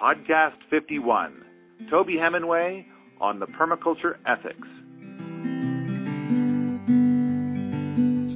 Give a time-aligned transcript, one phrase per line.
[0.00, 1.44] Podcast 51
[1.90, 2.86] Toby Hemenway
[3.20, 4.66] on the Permaculture Ethics.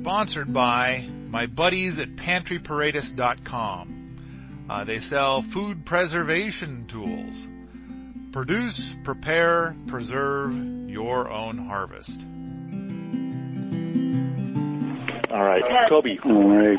[0.03, 4.67] Sponsored by my buddies at pantryparadise.com.
[4.69, 7.35] Uh, they sell food preservation tools.
[8.35, 10.53] Produce, prepare, preserve
[10.91, 12.13] your own harvest.
[15.35, 16.19] All right, Toby.
[16.25, 16.79] All right.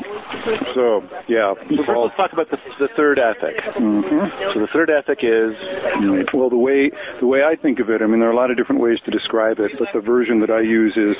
[0.74, 1.52] So, yeah.
[1.76, 3.56] So first, let's talk about the, the third ethic.
[3.76, 4.52] Mm-hmm.
[4.54, 5.52] So the third ethic is
[6.32, 8.50] Well, the way the way I think of it, I mean, there are a lot
[8.50, 11.16] of different ways to describe it, but the version that I use is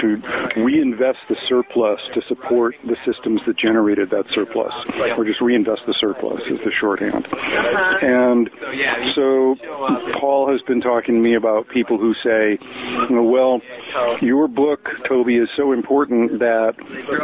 [0.00, 4.74] to reinvest the surplus to support the systems that generated that surplus,
[5.16, 7.26] or just reinvest the surplus is the shorthand.
[7.32, 8.50] And
[9.14, 9.56] so,
[10.20, 12.58] Paul has been talking to me about people who say,
[13.10, 13.60] well,
[14.20, 16.65] your book, Toby, is so important that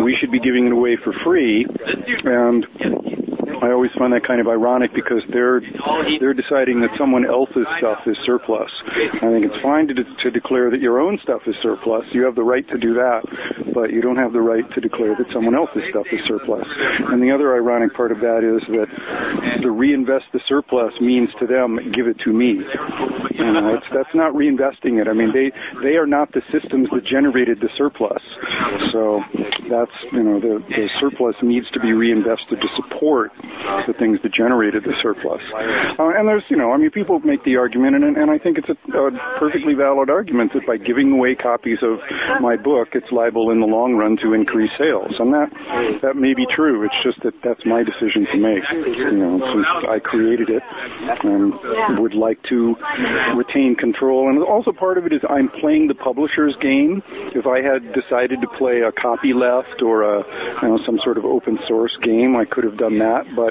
[0.02, 1.66] we should be giving it away for free,
[2.24, 2.66] and
[3.62, 5.60] I always find that kind of ironic because they're
[6.18, 8.70] they're deciding that someone else's stuff is surplus.
[8.86, 12.04] I think it's fine to, de- to declare that your own stuff is surplus.
[12.10, 13.22] You have the right to do that,
[13.72, 16.66] but you don't have the right to declare that someone else's stuff is surplus.
[17.08, 21.46] And the other ironic part of that is that to reinvest the surplus means to
[21.46, 22.60] them give it to me.
[23.30, 25.06] You know, that's not reinvesting it.
[25.06, 28.22] I mean, they they are not the systems that generated the surplus.
[28.90, 29.22] So
[29.70, 33.30] that's you know the, the surplus needs to be reinvested to support
[33.86, 35.42] the things that generated the surplus.
[35.98, 38.58] Uh, and there's, you know, I mean, people make the argument, and, and I think
[38.58, 41.98] it's a, a perfectly valid argument that by giving away copies of
[42.40, 45.14] my book, it's liable in the long run to increase sales.
[45.18, 45.50] And that
[46.02, 46.84] that may be true.
[46.84, 48.62] It's just that that's my decision to make.
[48.72, 50.62] You know, since I created it
[51.24, 52.76] and would like to
[53.36, 54.28] retain control.
[54.28, 57.02] And also part of it is I'm playing the publisher's game.
[57.34, 60.22] If I had decided to play a copyleft or a
[60.62, 63.24] you know some sort of open source game, I could have done that.
[63.34, 63.41] But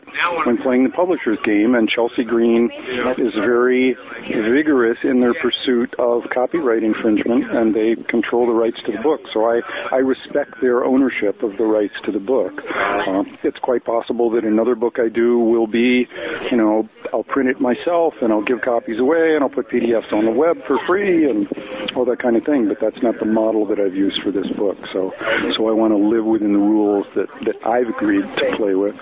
[0.47, 2.70] I'm playing the publisher's game, and Chelsea Green
[3.17, 3.95] is very
[4.30, 9.22] vigorous in their pursuit of copyright infringement, and they control the rights to the book.
[9.34, 12.53] So I I respect their ownership of the rights to the book.
[12.69, 16.07] Uh, it's quite possible that another book I do will be,
[16.51, 20.13] you know, I'll print it myself and I'll give copies away and I'll put PDFs
[20.13, 21.47] on the web for free and
[21.96, 22.68] all that kind of thing.
[22.68, 24.78] But that's not the model that I've used for this book.
[24.94, 25.12] So
[25.56, 28.96] so I want to live within the rules that that I've agreed to play with.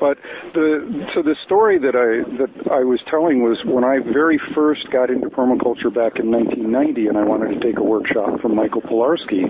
[0.00, 0.07] But
[0.54, 4.90] the so the story that I that I was telling was when I very first
[4.90, 8.82] got into permaculture back in 1990, and I wanted to take a workshop from Michael
[8.82, 9.44] Pilarski,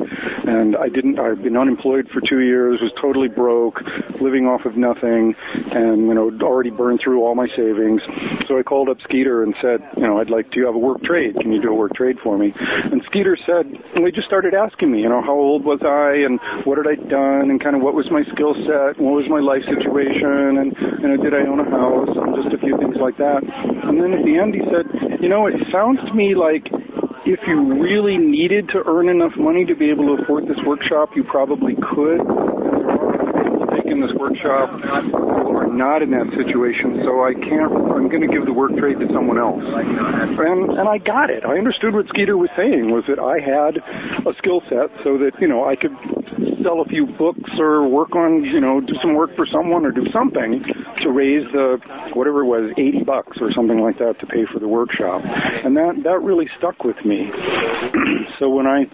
[0.48, 1.18] and I didn't.
[1.18, 3.80] I'd been unemployed for two years, was totally broke,
[4.20, 8.02] living off of nothing, and you know already burned through all my savings.
[8.46, 11.02] So I called up Skeeter and said, you know, I'd like to have a work
[11.02, 11.36] trade.
[11.40, 12.52] Can you do a work trade for me?
[12.56, 16.24] And Skeeter said, and they just started asking me, you know, how old was I
[16.24, 19.26] and what had I done and kind of what was my skill set, what was
[19.28, 22.76] my life situation, and you know, did I own a house, and just a few
[22.78, 23.42] things like that.
[23.42, 24.86] And then at the end, he said,
[25.20, 26.70] you know, it sounds to me like
[27.26, 31.10] if you really needed to earn enough money to be able to afford this workshop,
[31.14, 32.20] you probably could.
[33.88, 34.68] Taking this workshop
[35.08, 37.72] who are not in that situation, so I can't.
[37.72, 39.64] I'm going to give the work trade to someone else.
[39.64, 41.44] And and I got it.
[41.46, 43.80] I understood what Skeeter was saying was that I had
[44.26, 45.96] a skill set so that you know I could
[46.62, 49.90] sell a few books or work on you know do some work for someone or
[49.90, 50.62] do something
[51.00, 51.80] to raise the
[52.12, 55.22] whatever it was 80 bucks or something like that to pay for the workshop.
[55.24, 57.30] And that that really stuck with me.
[58.38, 58.84] so when I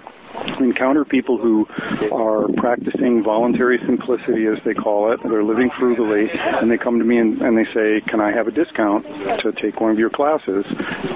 [0.60, 1.66] encounter people who
[2.12, 5.20] are practicing voluntary simplicity, as they call it.
[5.22, 8.46] They're living frugally, and they come to me and, and they say, "Can I have
[8.46, 9.04] a discount
[9.40, 10.64] to take one of your classes?"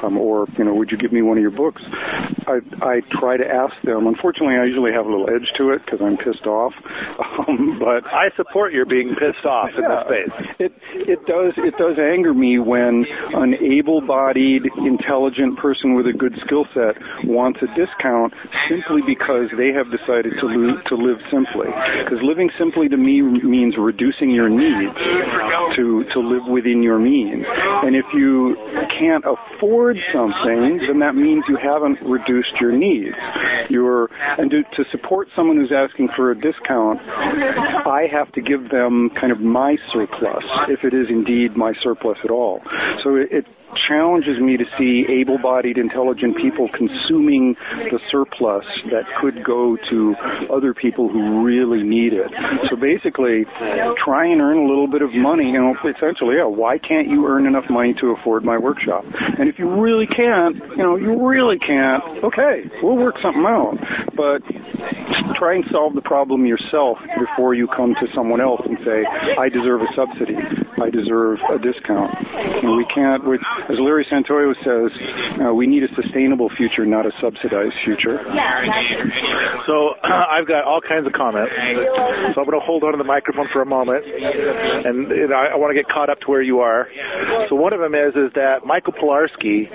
[0.03, 1.83] Um, or, you know, would you give me one of your books?
[2.47, 4.07] I, I try to ask them.
[4.07, 6.73] Unfortunately, I usually have a little edge to it because I'm pissed off.
[7.39, 10.57] Um, but I support your being pissed off in this space.
[10.59, 16.35] it it does it does anger me when an able-bodied, intelligent person with a good
[16.45, 18.33] skill set wants a discount
[18.69, 19.18] simply because
[19.57, 21.69] they have decided to lo- to live simply.
[22.05, 24.95] Because living simply to me means reducing your needs
[25.77, 27.45] to to live within your means.
[27.49, 28.57] And if you
[28.99, 33.17] can't afford something, then that means you haven't reduced your needs.
[33.69, 38.71] You're and to, to support someone who's asking for a discount, I have to give
[38.71, 42.61] them kind of my surplus, if it is indeed my surplus at all.
[43.03, 43.45] So it, it
[43.87, 47.55] challenges me to see able-bodied, intelligent people consuming
[47.91, 50.15] the surplus that could go to
[50.53, 52.31] other people who really need it.
[52.69, 53.45] So basically,
[53.97, 55.51] try and earn a little bit of money.
[55.51, 56.45] You know, essentially, yeah.
[56.45, 59.05] Why can't you earn enough money to afford my workshop?
[59.39, 62.03] And if you really can't, you know, you really can't.
[62.25, 63.79] Okay, we'll work something out.
[64.17, 64.43] But
[65.37, 69.05] try and solve the problem yourself before you come to someone else and say,
[69.39, 70.37] I deserve a subsidy.
[70.81, 72.15] I deserve a discount.
[72.35, 73.39] And we can't, we,
[73.69, 74.91] as Larry Santoyo says,
[75.47, 78.19] uh, we need a sustainable future, not a subsidized future.
[79.67, 81.53] So I've got all kinds of comments.
[82.35, 85.47] So I'm going to hold on to the microphone for a moment, and, and I,
[85.53, 86.89] I want to get caught up to where you are.
[87.49, 89.69] So one of them is is that Michael Pilarski.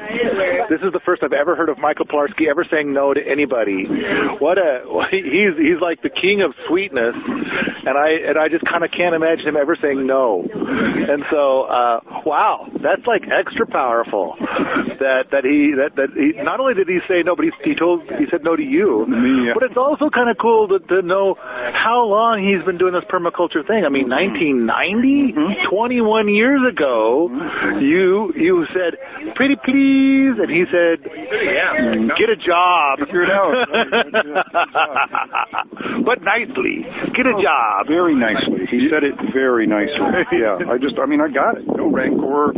[0.70, 3.86] This is the first I've ever heard of Michael Pilarski ever saying no to anybody.
[4.40, 8.84] What a he's he's like the king of sweetness, and I and I just kind
[8.84, 10.46] of can't imagine him ever saying no.
[10.54, 14.36] And so uh, wow, that's like extra powerful.
[14.40, 17.76] That that he that that he not only did he say no, but he, he
[17.76, 19.06] told he said no to you.
[19.46, 19.54] Yeah.
[19.54, 23.04] But it's also kind of cool to, to know how long he's been doing this
[23.06, 23.86] permaculture thing.
[23.86, 27.30] I mean, 1990, 21 years ago,
[27.80, 28.98] you you said
[29.36, 31.04] pretty please, and he said
[32.18, 33.00] get a job.
[33.00, 33.68] Figure it out.
[36.06, 36.86] but nicely,
[37.16, 37.88] get a oh, job.
[37.88, 38.66] Very nicely.
[38.70, 40.00] He said it very nicely.
[40.34, 40.58] Yeah.
[40.68, 41.68] I just, I mean, I got it.
[41.68, 42.54] No rancor.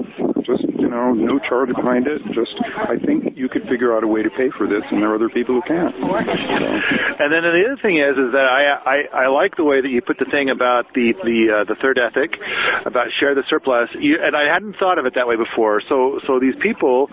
[0.46, 2.22] Just, you know, no charge behind it.
[2.34, 5.12] Just, I think you could figure out a way to pay for this, and there
[5.12, 5.96] are other people who can't.
[6.00, 9.82] So, And then the other thing is, is that I, I I like the way
[9.82, 12.38] that you put the thing about the the uh, the third ethic,
[12.86, 13.90] about share the surplus.
[14.00, 15.82] You, and I hadn't thought of it that way before.
[15.88, 17.08] So so these people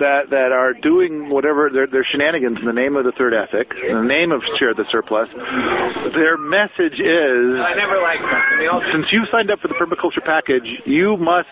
[0.00, 3.72] that that are doing whatever their their shenanigans in the name of the third ethic,
[3.86, 5.28] in the name of share the surplus,
[6.14, 8.22] their message is, I never liked
[8.92, 11.48] since you signed up for the permaculture package, you must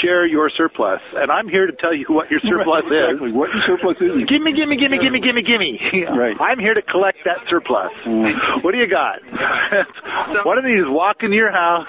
[0.00, 0.75] share your surplus.
[1.16, 2.92] And I'm here to tell you what your surplus is.
[2.92, 3.32] exactly.
[3.32, 4.28] What your surplus is.
[4.28, 5.80] Gimme, gimme, gimme, gimme, gimme, gimme.
[6.16, 6.36] Right.
[6.40, 7.92] I'm here to collect that surplus.
[8.04, 8.64] Mm.
[8.64, 9.20] What do you got?
[10.44, 11.86] One of these walk into your house,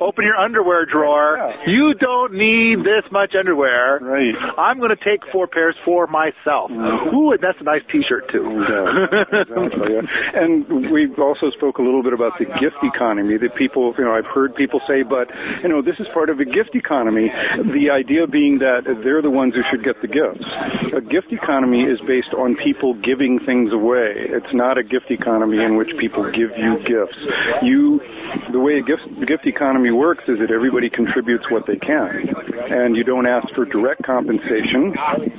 [0.00, 1.36] open your underwear drawer?
[1.38, 1.72] Yeah.
[1.72, 3.98] You don't need this much underwear.
[4.00, 4.34] Right.
[4.58, 6.70] I'm going to take four pairs for myself.
[6.70, 7.12] Mm.
[7.14, 8.64] Ooh, and that's a nice T-shirt too.
[8.68, 10.40] Yeah, exactly, yeah.
[10.42, 14.12] And we also spoke a little bit about the gift economy that people, you know,
[14.12, 15.28] I've heard people say, but,
[15.62, 17.30] you know, this is part of a gift economy.
[17.72, 20.44] The idea being that they're the ones who should get the gifts.
[20.96, 24.14] A gift economy is based on people giving things away.
[24.16, 27.18] It's not a gift economy in which people give you gifts.
[27.62, 28.00] You,
[28.52, 32.28] the way a gift, gift economy works is that everybody contributes what they can.
[32.70, 34.94] And you don't ask for direct compensation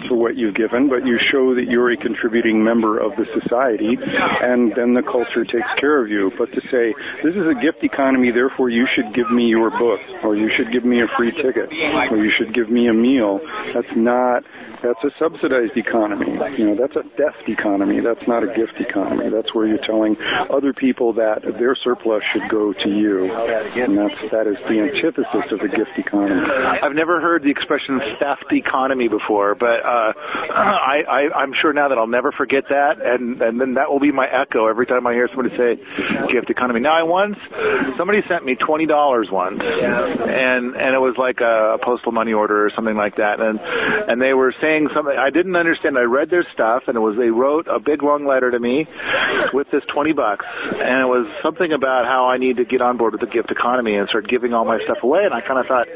[0.07, 3.97] for what you've given, but you show that you're a contributing member of the society,
[3.99, 6.31] and then the culture takes care of you.
[6.37, 6.93] But to say,
[7.23, 10.71] this is a gift economy, therefore you should give me your book, or you should
[10.71, 11.69] give me a free ticket,
[12.11, 13.39] or you should give me a meal,
[13.73, 14.43] that's not,
[14.83, 16.37] that's a subsidized economy.
[16.57, 17.99] You know, that's a theft economy.
[18.01, 19.29] That's not a gift economy.
[19.29, 20.17] That's where you're telling
[20.51, 23.31] other people that their surplus should go to you.
[23.33, 26.41] And that's, that is the antithesis of a gift economy.
[26.49, 30.13] I've never heard the expression theft economy before, but uh,
[30.53, 33.99] I, I, I'm sure now that I'll never forget that, and, and then that will
[33.99, 35.79] be my echo every time I hear somebody say
[36.31, 36.79] gift economy.
[36.79, 37.37] Now, I once
[37.97, 42.33] somebody sent me twenty dollars once, and and it was like a, a postal money
[42.33, 45.97] order or something like that, and and they were saying something I didn't understand.
[45.97, 48.87] I read their stuff, and it was they wrote a big long letter to me
[49.53, 52.97] with this twenty bucks, and it was something about how I need to get on
[52.97, 55.59] board with the gift economy and start giving all my stuff away, and I kind
[55.59, 55.87] of thought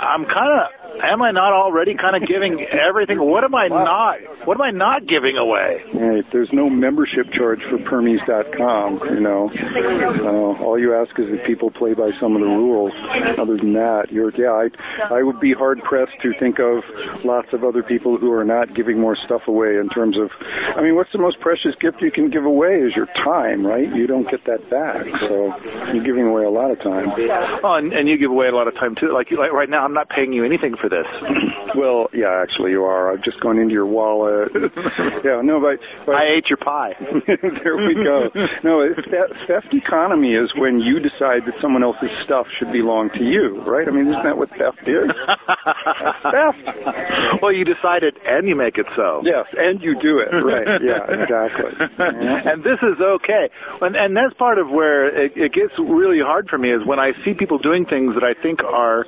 [0.00, 3.18] I'm kind of am I not already kind of giving everything?
[3.20, 4.16] What am I not?
[4.46, 5.82] What am I not giving away?
[5.94, 6.24] Right.
[6.32, 9.50] There's no membership charge for Permies.com, you know.
[9.54, 12.92] Uh, all you ask is that people play by some of the rules.
[13.38, 16.82] Other than that, you're, yeah, I, I would be hard pressed to think of
[17.24, 20.30] lots of other people who are not giving more stuff away in terms of,
[20.76, 23.88] I mean, what's the most precious gift you can give away is your time, right?
[23.94, 25.04] You don't get that back.
[25.20, 25.54] So
[25.92, 27.08] you're giving away a lot of time.
[27.62, 29.12] Oh, and, and you give away a lot of time too.
[29.12, 31.06] Like, like right now, I'm not paying you anything for this.
[31.76, 33.12] Well, yeah, actually you are.
[33.12, 34.50] I've just gone into your wallet.
[35.24, 36.94] yeah, no, but, but I ate your pie.
[37.28, 38.28] there we go.
[38.64, 43.10] No, it's that theft economy is when you decide that someone else's stuff should belong
[43.10, 43.86] to you, right?
[43.86, 45.10] I mean, isn't that what theft is?
[46.26, 47.40] theft.
[47.40, 49.22] well, you decide it and you make it so.
[49.24, 50.82] Yes, and you do it, right?
[50.82, 51.70] Yeah, exactly.
[52.00, 52.52] Yeah.
[52.52, 53.48] and this is okay.
[53.80, 56.98] And, and that's part of where it, it gets really hard for me is when
[56.98, 59.04] I see people doing things that I think are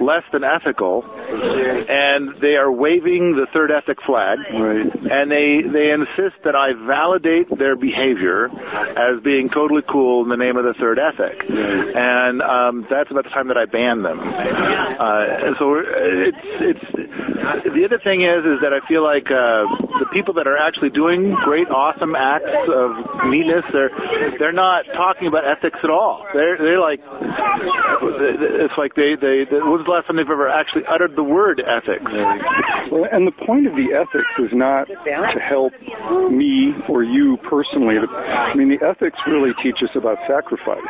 [0.00, 4.86] less than ethical, and they are waving the third ethic flag, Right.
[5.10, 10.36] and they they insist that I validate their behavior as being totally cool in the
[10.36, 14.18] name of the third ethic, and um, that's about the time that I ban them.
[14.20, 16.36] Uh, and so it's
[16.70, 19.64] it's the other thing is is that I feel like uh,
[20.00, 22.90] the people that are actually doing great, awesome acts of
[23.30, 23.90] neatness, they're
[24.38, 26.26] they're not talking about ethics at all.
[26.34, 30.48] They're they're like it's like they they, they when was the last time they've ever
[30.48, 32.04] actually actually uttered the word ethics.
[32.90, 35.72] Well, and the point of the ethics is not to help
[36.30, 37.96] me or you personally.
[37.98, 40.80] I mean, the ethics really teach us about sacrifice.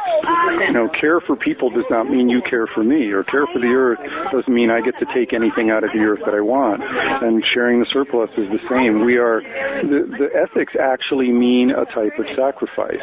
[0.67, 3.61] You know, care for people does not mean you care for me, or care for
[3.61, 3.99] the earth
[4.33, 6.83] doesn't mean I get to take anything out of the earth that I want.
[6.83, 9.05] And sharing the surplus is the same.
[9.05, 13.01] We are the, the ethics actually mean a type of sacrifice.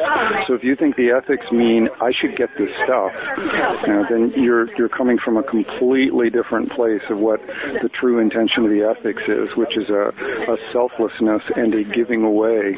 [0.47, 3.11] So if you think the ethics mean I should get this stuff,
[3.81, 7.39] you know, then you're you're coming from a completely different place of what
[7.82, 10.12] the true intention of the ethics is, which is a,
[10.51, 12.77] a selflessness and a giving away.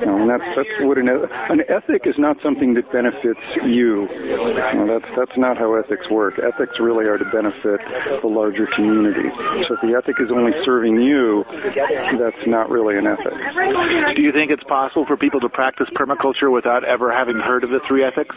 [0.00, 4.08] You know, and that's that's what an an ethic is not something that benefits you.
[4.08, 6.34] you know, that's that's not how ethics work.
[6.38, 7.80] Ethics really are to benefit
[8.22, 9.28] the larger community.
[9.68, 11.44] So if the ethic is only serving you,
[12.18, 13.34] that's not really an ethic.
[14.16, 17.70] Do you think it's possible for people to practice permaculture without ever having heard of
[17.70, 18.34] the three ethics?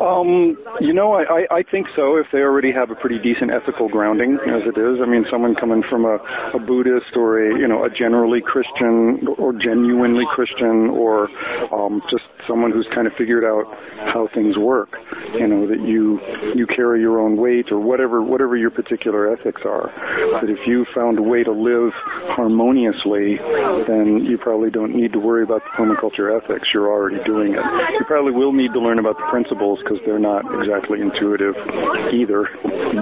[0.00, 3.77] Um, you know, I, I think so if they already have a pretty decent ethical
[3.86, 4.98] grounding as it is.
[5.00, 6.16] I mean, someone coming from a,
[6.54, 11.28] a Buddhist or a, you know, a generally Christian or genuinely Christian or
[11.72, 13.66] um, just someone who's kind of figured out
[14.12, 14.96] how things work.
[15.34, 16.18] You know, that you,
[16.54, 19.92] you carry your own weight or whatever, whatever your particular ethics are.
[20.40, 21.92] That if you found a way to live
[22.34, 23.36] harmoniously,
[23.86, 26.68] then you probably don't need to worry about the permaculture ethics.
[26.72, 27.64] You're already doing it.
[27.92, 31.54] You probably will need to learn about the principles because they're not exactly intuitive
[32.12, 32.48] either.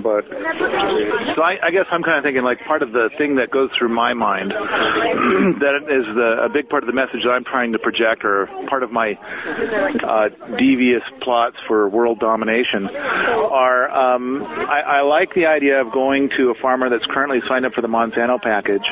[0.02, 0.24] But
[0.58, 3.90] I, I guess I'm kind of thinking like part of the thing that goes through
[3.90, 4.50] my mind
[5.60, 8.82] that is a big part of the message that I'm trying to project, or part
[8.82, 15.92] of my uh, devious plots for world domination, are um, I, like the idea of
[15.92, 18.82] going to a farmer that's currently signed up for the Monsanto package,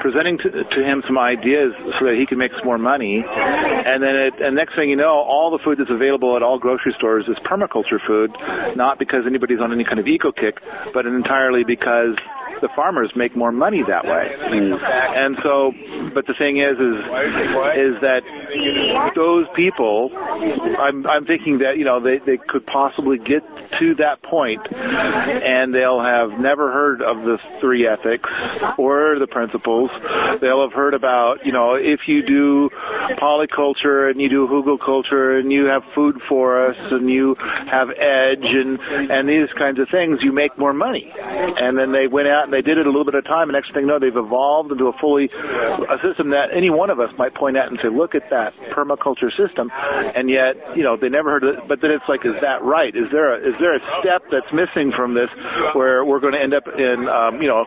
[0.00, 4.30] presenting to, him some ideas so that he can make some more money, and then
[4.44, 7.36] and next thing you know, all the food that's available at all grocery stores is
[7.44, 8.30] permaculture food,
[8.76, 10.60] not because anybody's on any kind of eco kick,
[10.92, 12.16] but entirely because
[12.60, 14.32] the farmers make more money that way.
[14.38, 14.82] Mm.
[15.16, 15.72] And so,
[16.14, 16.96] but the thing is, is
[17.76, 18.22] is that
[19.14, 20.10] those people,
[20.78, 23.42] I'm I'm thinking that you know they they could possibly get
[23.78, 28.28] to that point, and they'll have never heard of the three ethics
[28.78, 29.90] or the principles.
[30.40, 32.70] They'll have heard about you know if you do
[33.18, 38.78] polyculture and you do hugelkultur and you have food forests and you have edge and
[38.80, 41.12] and these kinds of things, you make more money.
[41.16, 43.52] And then they went out and they did it a little bit of time, and
[43.52, 46.98] next thing you know, they've evolved into a fully a system that any one of
[47.00, 50.96] us might point at and say, look at that permaculture system, and yet you know
[50.96, 51.68] they never heard of it.
[51.68, 52.94] But then it's like, is that right?
[52.94, 55.28] Is there a is there a step that's missing from this
[55.74, 57.64] where we're going to end up in um, you know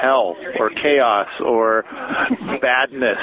[0.00, 1.84] hell or chaos or
[2.60, 3.18] badness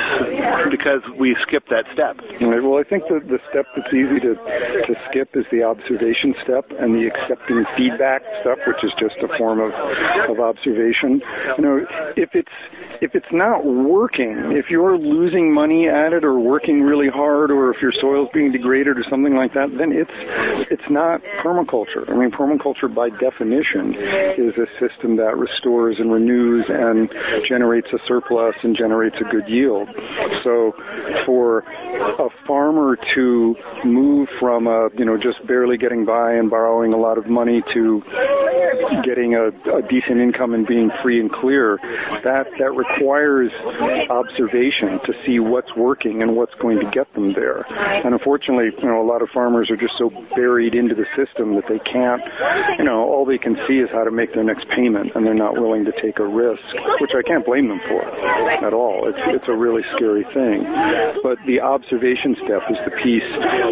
[0.72, 2.18] because we skipped that step?
[2.42, 2.62] Right.
[2.64, 6.66] Well, I think the the step that's easy to to skip is the observation step
[6.80, 9.72] and the accepting feedback step, which is just a form of
[10.30, 10.55] of observation.
[11.58, 11.86] You know,
[12.16, 12.52] if it's
[13.02, 17.74] if it's not working, if you're losing money at it or working really hard, or
[17.74, 20.12] if your soil's being degraded or something like that, then it's
[20.72, 22.10] it's not permaculture.
[22.10, 23.96] I mean, permaculture by definition
[24.38, 27.10] is a system that restores and renews and
[27.48, 29.90] generates a surplus and generates a good yield.
[30.44, 30.74] So,
[31.26, 31.60] for
[32.20, 36.98] a farmer to move from a you know just barely getting by and borrowing a
[36.98, 38.02] lot of money to
[39.04, 41.78] getting a, a decent income and being free and clear,
[42.24, 43.52] that that requires
[44.10, 47.66] observation to see what's working and what's going to get them there.
[48.06, 51.56] And unfortunately, you know, a lot of farmers are just so buried into the system
[51.56, 52.22] that they can't,
[52.78, 55.34] you know, all they can see is how to make their next payment, and they're
[55.34, 56.64] not willing to take a risk,
[57.00, 59.08] which I can't blame them for at all.
[59.08, 60.64] It's it's a really scary thing.
[61.24, 63.24] But the observation step is the piece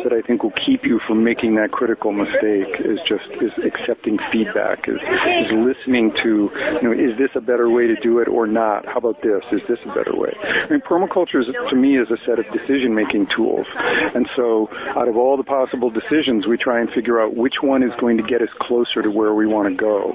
[0.03, 2.81] that I think will keep you from making that critical mistake.
[2.83, 6.49] Is just is accepting feedback, is is listening to,
[6.81, 8.85] you know, is this a better way to do it or not?
[8.85, 9.43] How about this?
[9.51, 10.33] Is this a better way?
[10.43, 13.67] I mean, permaculture is, to me is a set of decision-making tools.
[13.75, 17.83] And so out of all the possible decisions, we try and figure out which one
[17.83, 20.13] is going to get us closer to where we want to go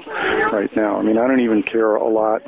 [0.53, 0.99] right now.
[0.99, 2.43] I mean, I don't even care a lot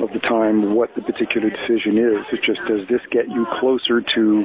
[0.00, 2.26] of the time what the particular decision is.
[2.32, 4.44] It's just, does this get you closer to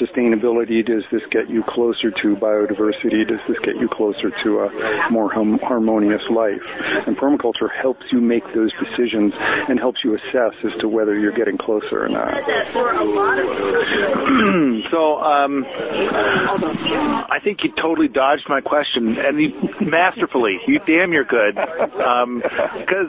[0.00, 0.84] sustainability?
[0.84, 3.26] Does this get you closer to biodiversity?
[3.26, 6.60] Does this get you closer to a more hum- harmonious life?
[7.06, 11.32] And permaculture helps you make those decisions and helps you assess as to whether you're
[11.32, 12.34] getting closer or not.
[14.90, 20.58] so um, I think you totally dodged my question, and you, masterfully.
[20.66, 21.54] You damn, you're good.
[21.54, 22.42] Because um,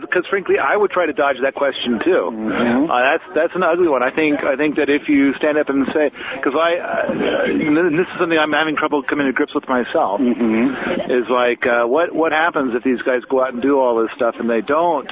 [0.01, 2.31] because frankly, I would try to dodge that question too.
[2.31, 2.91] Mm-hmm.
[2.91, 4.03] Uh, that's that's an ugly one.
[4.03, 7.77] I think I think that if you stand up and say, because I, uh, and
[7.77, 11.11] this is something I'm having trouble coming to grips with myself, mm-hmm.
[11.11, 14.11] is like uh, what what happens if these guys go out and do all this
[14.15, 15.06] stuff and they don't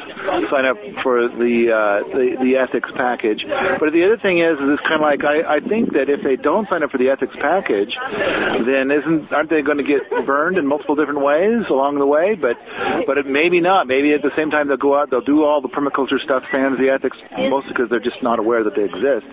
[0.51, 3.45] sign up for the uh, the, the ethics package?
[3.79, 6.23] But the other thing is, is it's kind of like I, I think that if
[6.23, 7.95] they don't sign up for the ethics package,
[8.65, 12.35] then isn't aren't they going to get burned in multiple different ways along the way?
[12.35, 12.57] But
[13.05, 13.87] but it, maybe not.
[13.87, 16.77] Maybe at the same time they'll go out, they'll do all the permaculture stuff, sans
[16.79, 19.25] the ethics, mostly because they're just not aware that they exist.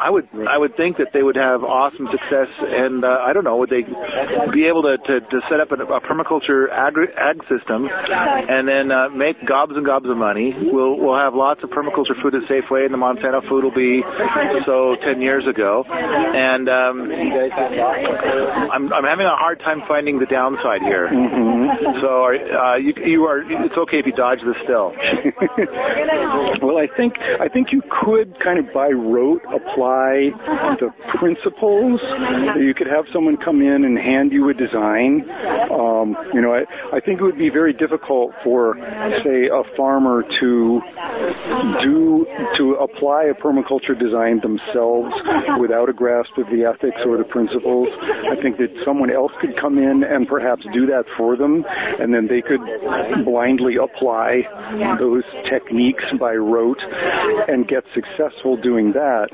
[0.00, 3.44] I would I would think that they would have awesome success, and uh, I don't
[3.44, 3.82] know, would they
[4.52, 8.92] be able to to, to set up a, a permaculture ag, ag system, and then
[8.92, 10.54] uh, make gobs and gobs of money?
[10.56, 14.02] We'll we'll have lots of permaculture food at Safeway, and the Monsanto food will be
[14.66, 17.10] so ten years ago, and um,
[18.70, 21.08] I'm I'm having a hard time finding the downside here.
[21.08, 22.00] Mm-hmm.
[22.00, 22.08] So
[22.58, 24.92] uh, you you are it's okay if you dodge this still.
[26.62, 30.30] well, I think I think you could kind of by rote apply
[30.80, 32.00] the principles.
[32.58, 35.28] You could have someone come in and hand you a design.
[35.70, 36.64] Um, you know, I,
[36.96, 38.76] I think it would be very difficult for,
[39.24, 40.80] say, a farmer to
[41.82, 45.14] do to apply a permaculture design themselves
[45.60, 47.88] without a grasp of the ethics or the principles.
[48.30, 51.64] I think that someone else could come in and perhaps do that for them,
[52.00, 52.60] and then they could
[53.24, 54.42] blindly apply
[54.98, 56.82] those techniques by rote
[57.48, 59.28] and get successful doing that.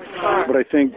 [0.46, 0.94] But I think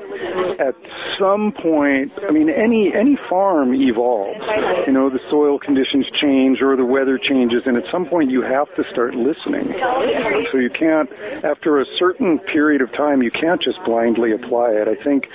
[0.60, 0.76] at
[1.20, 4.40] some point, I mean, any any farm evolves.
[4.88, 8.42] You know, the soil conditions change or the weather changes, and at some point you
[8.42, 9.74] have to start listening.
[10.52, 11.10] So you can't,
[11.44, 14.88] after a certain period of time, you can't just blindly apply it.
[14.88, 15.28] I think,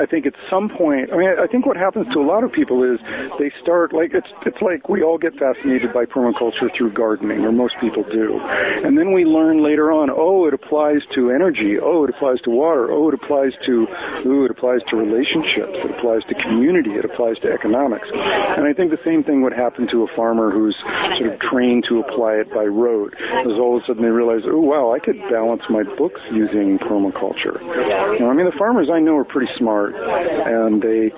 [0.00, 2.52] I think at some point, I mean, I think what happens to a lot of
[2.52, 2.98] people is
[3.38, 7.52] they start like it's it's like we all get fascinated by permaculture through gardening, or
[7.52, 12.04] most people do, and then we learn later on, oh, it applies to energy, oh,
[12.04, 13.86] it applies to water, oh, it applies to,
[14.26, 18.72] ooh, it applies to relationships, it applies to community, it applies to economics, and I
[18.72, 20.76] think the same thing would happen to a farmer who's
[21.18, 23.14] sort of trained to apply it by rote.
[23.46, 26.78] As all of a sudden they realize, oh wow, I could balance my books using
[26.78, 27.54] permaculture.
[28.18, 31.12] You know, I mean, the farmers I know are pretty smart, and they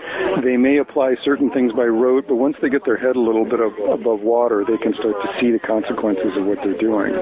[0.45, 3.45] they may apply certain things by rote, but once they get their head a little
[3.45, 7.15] bit of, above water, they can start to see the consequences of what they're doing.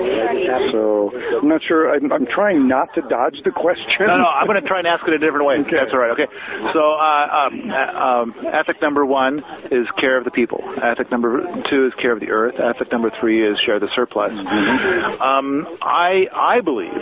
[0.72, 1.94] So I'm not sure.
[1.94, 3.86] I'm, I'm trying not to dodge the question.
[4.00, 5.56] No, no, I'm going to try and ask it a different way.
[5.62, 5.76] Okay.
[5.76, 6.10] That's all right.
[6.18, 6.26] Okay.
[6.74, 10.58] So uh, um, uh, um, ethic number one is care of the people.
[10.82, 12.54] Ethic number two is care of the earth.
[12.58, 14.07] Ethic number three is share the surplus.
[14.10, 15.22] Mm-hmm.
[15.22, 16.92] Um, I I believe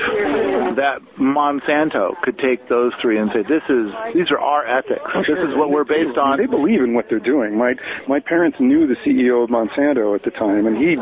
[0.77, 5.05] that Monsanto could take those three and say, "This is these are our ethics.
[5.27, 7.57] This is what we're based on." They believe in what they're doing.
[7.57, 7.75] My
[8.09, 10.97] my parents knew the CEO of Monsanto at the time, and he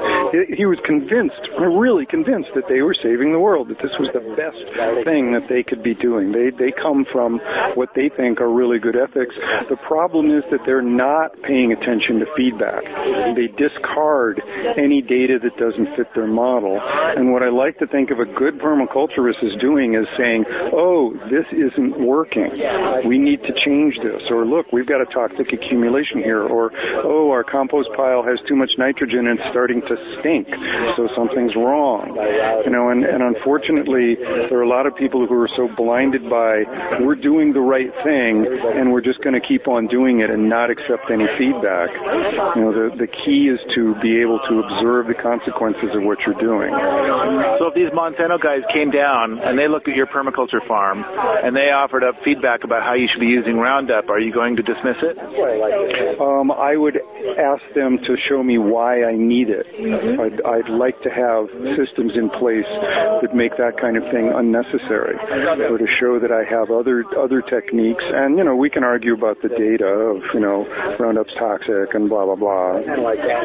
[0.54, 3.68] he was convinced, really convinced, that they were saving the world.
[3.68, 6.32] That this was the best thing that they could be doing.
[6.32, 7.40] They they come from
[7.74, 9.34] what they think are really good ethics.
[9.68, 12.84] The problem is that they're not paying attention to feedback.
[13.36, 14.40] They discard
[14.76, 16.80] any data that doesn't fit their model.
[16.80, 21.14] And what I like to think of a good permaculturist is doing is saying, "Oh,
[21.30, 22.50] this isn't working.
[23.04, 27.30] We need to change this." Or, "Look, we've got a toxic accumulation here." Or, "Oh,
[27.30, 30.48] our compost pile has too much nitrogen and it's starting to stink,
[30.96, 32.16] so something's wrong."
[32.64, 36.28] You know, and, and unfortunately, there are a lot of people who are so blinded
[36.28, 36.64] by
[37.00, 40.48] we're doing the right thing and we're just going to keep on doing it and
[40.48, 41.90] not accept any feedback.
[42.56, 46.20] You know, the the key is to be able to observe the consequences of what
[46.26, 46.72] you're doing.
[47.58, 51.54] So if these Monsanto guys came down and they looked at your permaculture farm and
[51.54, 54.62] they offered up feedback about how you should be using Roundup, are you going to
[54.62, 55.18] dismiss it?
[56.20, 56.98] Um, I would
[57.38, 59.66] ask them to show me why I need it.
[59.74, 60.20] Mm-hmm.
[60.20, 62.68] I'd, I'd like to have systems in place
[63.22, 67.42] that make that kind of thing unnecessary, or to show that I have other other
[67.42, 68.04] techniques.
[68.04, 70.64] And you know, we can argue about the data of you know
[70.98, 72.80] Roundup's toxic and blah blah blah.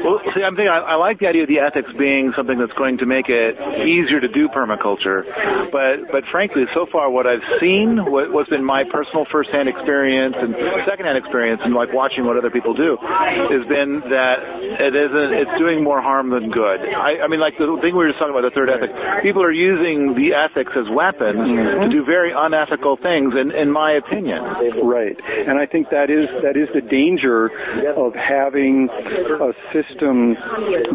[0.03, 2.73] Well, see, I'm thinking I, I like the idea of the ethics being something that's
[2.73, 5.23] going to make it easier to do permaculture,
[5.71, 10.35] but but frankly, so far what I've seen, what, what's been my personal firsthand experience
[10.37, 14.39] and secondhand experience, and like watching what other people do, has been that
[14.79, 15.33] it isn't.
[15.33, 16.81] It's doing more harm than good.
[16.81, 18.91] I, I mean, like the thing we were just talking about, the third ethic.
[19.21, 21.81] People are using the ethics as weapons mm-hmm.
[21.81, 24.43] to do very unethical things, in, in my opinion.
[24.83, 27.47] Right, and I think that is that is the danger
[27.95, 30.33] of having a system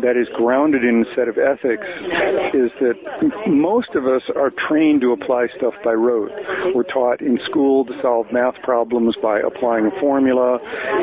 [0.03, 1.87] that is grounded in, set of ethics
[2.55, 2.95] is that
[3.47, 6.31] most of us are trained to apply stuff by rote.
[6.75, 10.59] We're taught in school to solve math problems by applying a formula,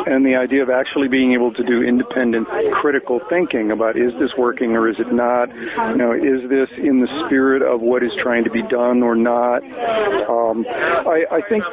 [0.06, 4.32] and the idea of actually being able to do independent critical thinking about is this
[4.38, 5.50] working or is it not?
[5.56, 9.16] You know, is this in the spirit of what is trying to be done or
[9.16, 9.64] not?
[9.64, 11.64] Um, I, I think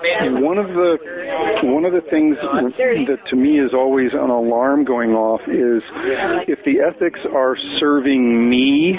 [0.42, 0.98] one of the
[1.64, 5.82] one of the things that to me is always an alarm going off is
[6.48, 8.98] if the ethics are serving me,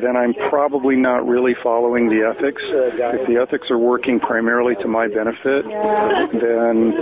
[0.00, 2.62] then I'm probably not really following the ethics.
[2.64, 6.92] If the ethics are working primarily to my benefit, then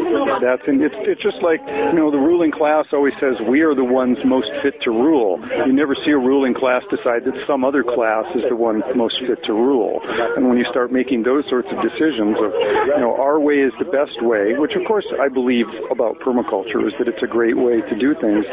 [0.40, 3.74] that's in, it's it's just like you know the ruling class always says we are
[3.74, 5.40] the ones most fit to rule.
[5.66, 9.18] You never see a ruling class decide that some other class is the one most
[9.26, 10.00] fit to rule.
[10.36, 12.52] And when you start making those sorts of decisions of
[12.94, 16.86] you know our way is the best way, which of course I believe about permaculture
[16.86, 18.44] is that it's a great way to do things,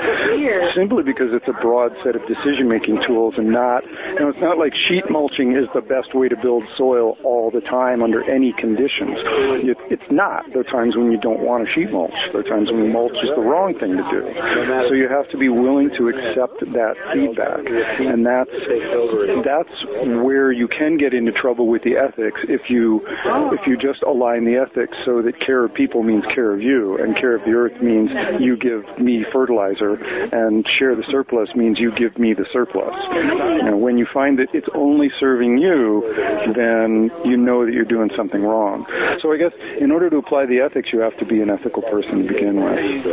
[0.76, 3.84] simply because it's a broad set of decision making tools and not
[4.22, 7.62] know it's not like sheet mulching is the best way to build soil all the
[7.62, 9.18] time under any conditions.
[9.66, 10.46] It, it's not.
[10.54, 12.14] There are times when you don't want to sheet mulch.
[12.32, 14.22] There are times when mulch is the wrong thing to do.
[14.88, 17.66] So you have to be willing to accept that feedback,
[18.00, 18.52] and that's
[19.44, 19.78] that's
[20.22, 23.02] where you can get into trouble with the ethics if you
[23.52, 26.98] if you just align the ethics so that care of people means care of you,
[27.02, 31.80] and care of the earth means you give me fertilizer, and share the surplus means
[31.80, 32.61] you give me the surplus.
[33.58, 36.04] You know, when you find that it's only serving you,
[36.56, 38.86] then you know that you're doing something wrong.
[39.22, 41.82] So I guess in order to apply the ethics, you have to be an ethical
[41.84, 43.06] person to begin with.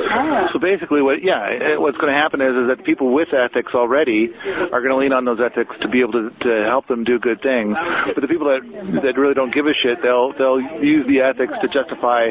[0.53, 3.73] So basically, what yeah, eh, what's going to happen is is that people with ethics
[3.75, 4.31] already
[4.73, 7.19] are going to lean on those ethics to be able to, to help them do
[7.19, 7.77] good things.
[8.15, 11.53] But the people that that really don't give a shit, they'll they'll use the ethics
[11.61, 12.31] to justify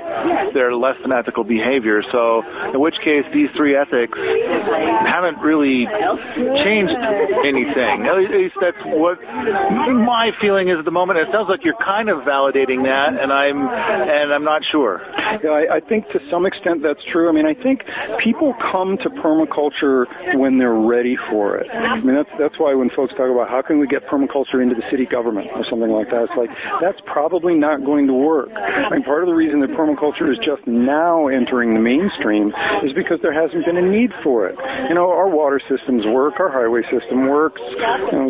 [0.54, 2.02] their less than ethical behavior.
[2.12, 5.86] So in which case, these three ethics haven't really
[6.64, 6.96] changed
[7.44, 8.06] anything.
[8.06, 11.20] At least that's what my feeling is at the moment.
[11.20, 15.02] It sounds like you're kind of validating that, and I'm and I'm not sure.
[15.44, 17.30] Yeah, I, I think to some extent that's true.
[17.30, 17.84] I mean, I think
[18.20, 21.70] people come to permaculture when they're ready for it.
[21.72, 24.76] I mean, that's that's why when folks talk about how can we get permaculture into
[24.76, 26.50] the city government or something like that, it's like
[26.82, 28.50] that's probably not going to work.
[28.56, 32.94] I mean, part of the reason that permaculture is just now entering the mainstream is
[32.94, 34.56] because there hasn't been a need for it.
[34.90, 37.78] You know, our water systems work, our highway system works, you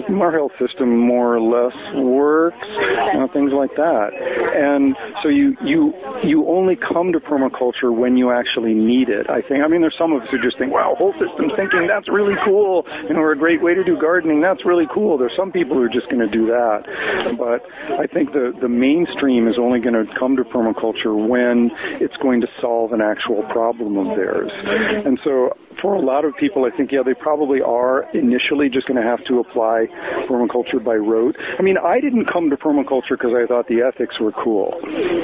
[0.09, 4.09] know, our health system more or less works, you know, things like that.
[4.13, 9.29] And so you you you only come to permaculture when you actually need it.
[9.29, 9.63] I think.
[9.63, 12.35] I mean, there's some of us who just think, "Wow, whole system thinking that's really
[12.43, 14.41] cool," you know, or a great way to do gardening.
[14.41, 15.17] That's really cool.
[15.17, 17.65] There's some people who are just going to do that, but
[17.99, 22.41] I think the the mainstream is only going to come to permaculture when it's going
[22.41, 24.51] to solve an actual problem of theirs.
[25.05, 28.87] And so for a lot of people, I think, yeah, they probably are initially just
[28.87, 29.87] going to have to apply
[30.29, 31.35] permaculture by rote.
[31.57, 34.73] I mean, I didn't come to permaculture because I thought the ethics were cool.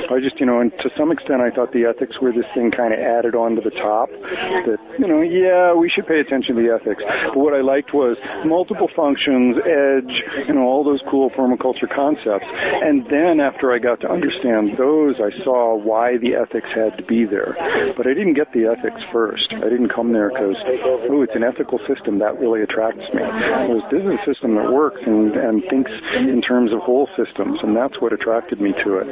[0.10, 2.72] I just, you know, and to some extent, I thought the ethics were this thing
[2.72, 6.56] kind of added on to the top that, you know, yeah, we should pay attention
[6.56, 7.04] to the ethics.
[7.06, 12.46] But what I liked was multiple functions, edge, you know, all those cool permaculture concepts.
[12.48, 17.04] And then after I got to understand those, I saw why the ethics had to
[17.04, 17.56] be there.
[17.96, 19.48] But I didn't get the ethics first.
[19.54, 23.22] I didn't come there because, ooh, it's an ethical system that really attracts me.
[23.22, 27.60] Was, this is a system that works and, and thinks in terms of whole systems,
[27.64, 29.08] and that's what attracted me to it.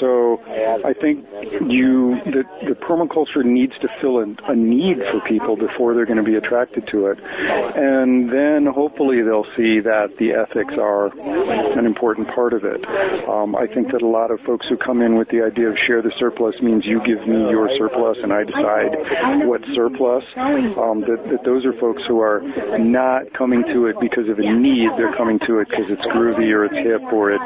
[0.00, 0.40] So
[0.84, 1.24] I think
[1.70, 6.22] you the, the permaculture needs to fill a, a need for people before they're going
[6.22, 11.06] to be attracted to it, and then hopefully they'll see that the ethics are
[11.78, 12.84] an important part of it.
[13.28, 15.76] Um, I think that a lot of folks who come in with the idea of
[15.86, 20.24] share the surplus means you give me your surplus and I decide what surplus
[20.78, 22.40] um, that, that those are folks who are
[22.78, 24.90] not coming to it because of a need.
[24.96, 27.40] They're coming to it because it's groovy or it's hip or it,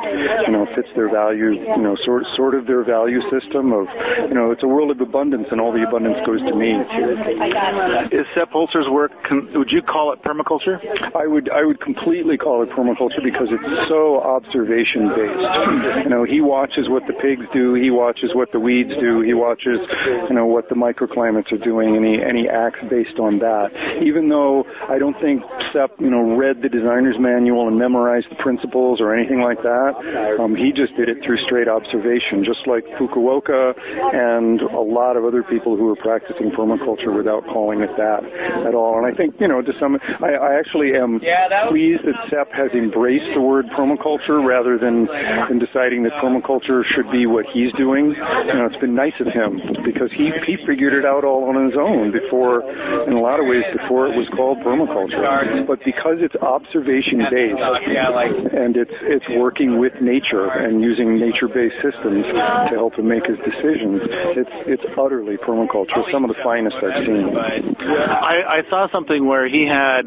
[0.47, 3.87] you know, fits their value, you know, sort sort of their value system of,
[4.29, 6.73] you know, it's a world of abundance and all the abundance goes to me.
[8.13, 9.13] Is Sepp Holzer's work?
[9.31, 10.79] Would you call it permaculture?
[11.15, 16.05] I would I would completely call it permaculture because it's so observation based.
[16.05, 19.35] You know, he watches what the pigs do, he watches what the weeds do, he
[19.35, 19.79] watches,
[20.29, 23.71] you know, what the microclimates are doing, and he and he acts based on that.
[24.03, 25.43] Even though I don't think
[25.73, 30.37] Sepp, you know, read the designer's manual and memorized the principles or anything like that,
[30.39, 33.75] um, he just did it through straight observation, just like Fukuoka
[34.15, 38.25] and a lot of other people who are practicing permaculture without calling it that
[38.67, 38.99] at all.
[38.99, 41.21] And I think, you know, to some, I, I actually am
[41.69, 47.11] pleased that Sepp has embraced the word permaculture rather than, than deciding that permaculture should
[47.11, 48.11] be what he's doing.
[48.11, 51.67] You know, it's been nice of him because he he figured it out all on
[51.67, 52.63] his own before
[53.07, 55.67] in a lot of ways before it was called permaculture.
[55.67, 57.61] But because it's observation based
[58.53, 63.27] and it's it's working with nature and using nature based systems to help him make
[63.27, 64.01] his decisions,
[64.37, 66.03] it's it's utterly permaculture.
[66.11, 67.37] Some of the finest I've seen.
[67.37, 70.05] I, I saw something where he had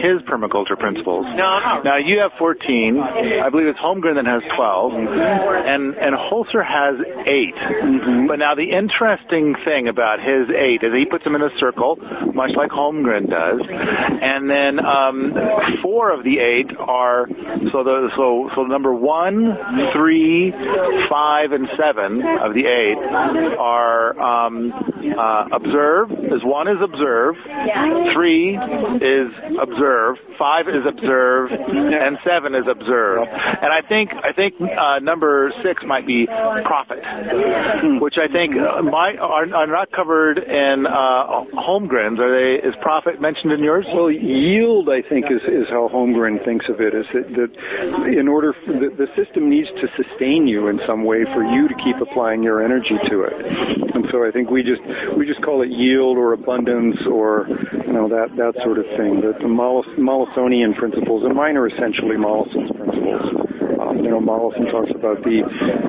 [0.00, 1.26] his permaculture principles.
[1.84, 2.98] Now you have 14.
[2.98, 7.54] I believe it's Holmgren that has 12, and and Holzer has 8.
[7.54, 8.26] Mm-hmm.
[8.26, 11.98] But now the interesting thing about his eight is he puts them in a circle,
[12.34, 15.34] much like Holmgren does, and then um,
[15.82, 17.26] four of the eight are
[17.72, 19.56] so the so so number one,
[19.92, 20.52] three,
[21.08, 22.98] five, and seven of the eight
[23.58, 24.72] are um,
[25.18, 26.12] uh, observe.
[26.12, 27.36] Is one is observe,
[28.12, 33.26] three is observe, five is observe, and seven is observe.
[33.28, 37.02] And I think I think uh, number six might be profit,
[38.00, 41.44] which I think uh, my are, are not covered in uh,
[41.98, 42.66] Are they?
[42.66, 43.84] Is profit mentioned in yours?
[43.92, 46.94] Well, yield, I think, is, how Holmgren thinks of it.
[46.94, 47.50] Is that,
[48.16, 51.96] in order the, system needs to sustain you in some way for you to keep
[52.00, 53.94] applying your energy to it.
[53.94, 54.82] And so I think we just
[55.16, 59.20] we just call it yield or abundance or you know that that sort of thing.
[59.20, 63.48] The, the Mollisonian principles, and mine are essentially Mollison's principles.
[63.80, 65.42] Um, you know, Mollison talks about the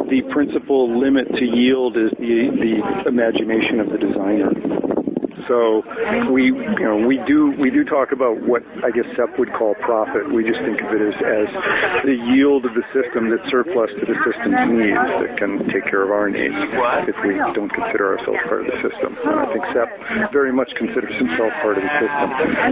[0.09, 4.51] the principal limit to yield is the the imagination of the designer.
[5.47, 5.83] So
[6.31, 9.75] we, you know, we do we do talk about what I guess Sepp would call
[9.81, 10.31] profit.
[10.31, 11.47] We just think of it as, as
[12.05, 16.03] the yield of the system that surplus to the system's needs that can take care
[16.03, 16.55] of our needs
[17.07, 19.15] if we don't consider ourselves part of the system.
[19.25, 19.89] And I think Sepp
[20.31, 22.27] very much considers himself part of the system.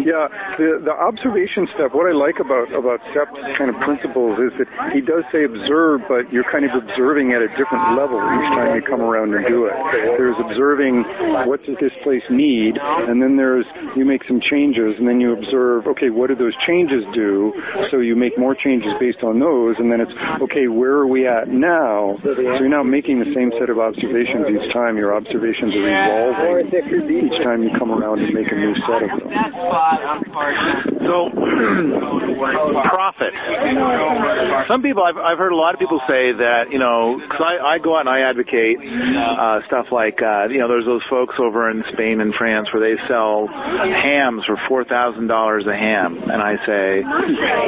[0.08, 1.94] Yeah, the the observation step.
[1.94, 6.02] What I like about about Sepp's kind of principles is that he does say observe,
[6.10, 9.46] but you're kind of observing at a different level each time you come around and
[9.46, 9.76] do it.
[10.18, 11.06] There's observing
[11.46, 15.20] what does this place need need, and then there's you make some changes, and then
[15.20, 17.54] you observe, okay, what do those changes do?
[17.92, 21.28] So you make more changes based on those, and then it's okay, where are we
[21.28, 22.18] at now?
[22.24, 24.98] So you're now making the same set of observations each time.
[24.98, 26.68] Your observations are evolving
[27.28, 29.30] each time you come around and make a new set of them.
[31.08, 31.30] So
[32.84, 33.34] profit.
[34.68, 37.76] Some people I've, I've heard a lot of people say that you know because I,
[37.76, 41.36] I go out and I advocate uh, stuff like uh, you know there's those folks
[41.40, 46.18] over in Spain and France where they sell hams for four thousand dollars a ham,
[46.30, 47.04] and I say,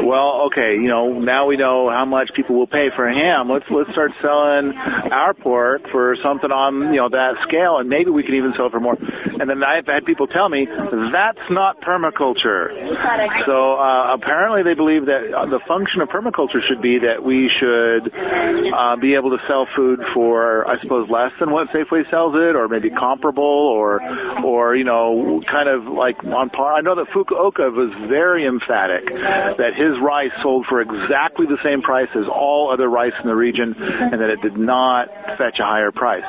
[0.06, 3.50] well, okay, you know, now we know how much people will pay for a ham.
[3.50, 8.12] Let's let's start selling our pork for something on you know that scale, and maybe
[8.12, 8.98] we can even sell for more.
[9.40, 12.70] And then I've had people tell me that's not permaculture.
[13.46, 17.50] So uh, apparently they believe that uh, the function of permaculture should be that we
[17.60, 22.36] should uh, be able to sell food for, I suppose, less than what Safeway sells
[22.36, 24.02] it, or maybe comparable, or
[24.44, 26.74] or you know, kind of like on par.
[26.74, 31.82] I know that Fukuoka was very emphatic that his rice sold for exactly the same
[31.82, 35.66] price as all other rice in the region, and that it did not fetch a
[35.66, 36.24] higher price.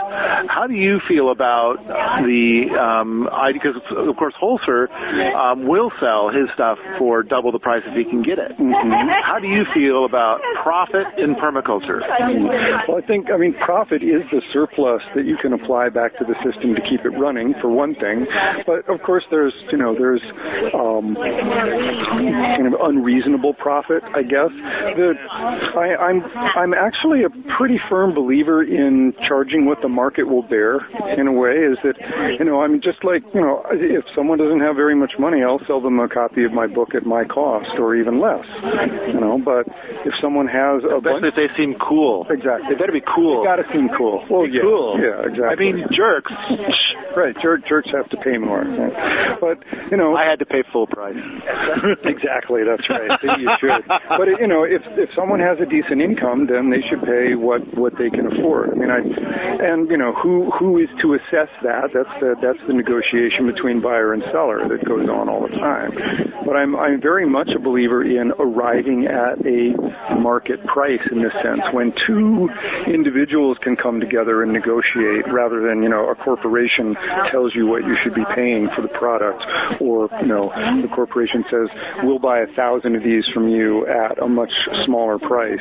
[0.48, 2.70] How do you feel about the?
[2.78, 4.90] Um, I, because of course Holzer
[5.34, 8.52] um, will sell his stuff for double the price if he can get it.
[8.58, 9.08] Mm-hmm.
[9.22, 12.00] How do you feel about profit in permaculture?
[12.88, 16.24] Well, I think I mean profit is the surplus that you can apply back to
[16.24, 17.54] the system to keep it running.
[17.60, 18.19] For one thing,
[18.66, 20.22] but of course, there's you know there's
[20.74, 24.50] um, kind of unreasonable profit, I guess.
[24.50, 30.42] That I, I'm I'm actually a pretty firm believer in charging what the market will
[30.42, 30.78] bear.
[31.18, 31.96] In a way, is that
[32.38, 35.64] you know I'm just like you know if someone doesn't have very much money, I'll
[35.66, 38.46] sell them a copy of my book at my cost or even less.
[39.08, 39.66] You know, but
[40.04, 43.42] if someone has a especially bunch, if they seem cool, exactly, they better be cool.
[43.42, 44.24] They gotta seem cool.
[44.30, 44.98] Well, be yeah, cool.
[45.00, 45.44] yeah, exactly.
[45.50, 46.32] I mean, jerks.
[47.16, 48.64] right, jerk, jerks have to pay more.
[49.40, 49.58] But
[49.90, 51.16] you know, I had to pay full price.
[52.04, 53.18] exactly, that's right.
[53.38, 53.86] you should.
[53.88, 57.62] But you know, if if someone has a decent income, then they should pay what
[57.76, 58.70] what they can afford.
[58.70, 58.98] I mean, I
[59.64, 61.90] and you know who who is to assess that?
[61.94, 65.92] That's the that's the negotiation between buyer and seller that goes on all the time.
[66.44, 71.32] But I'm I'm very much a believer in arriving at a market price in this
[71.42, 72.48] sense when two
[72.86, 76.96] individuals can come together and negotiate rather than you know a corporation
[77.30, 79.42] tells you what you should be paying for the product,
[79.80, 80.50] or you know,
[80.82, 81.68] the corporation says
[82.02, 84.52] we'll buy a thousand of these from you at a much
[84.84, 85.60] smaller price.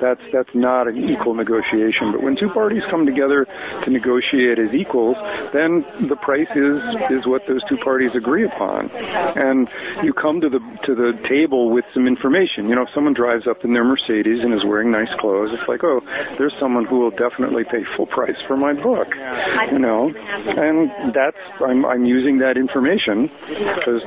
[0.00, 2.12] That's that's not an equal negotiation.
[2.12, 3.46] But when two parties come together
[3.84, 5.16] to negotiate as equals,
[5.52, 6.78] then the price is
[7.10, 9.68] is what those two parties agree upon, and
[10.02, 12.68] you come to the to the table with some information.
[12.68, 15.68] You know, if someone drives up in their Mercedes and is wearing nice clothes, it's
[15.68, 16.00] like, oh,
[16.38, 19.08] there's someone who will definitely pay full price for my book.
[19.70, 24.02] You know, and that's I'm I'm using that information because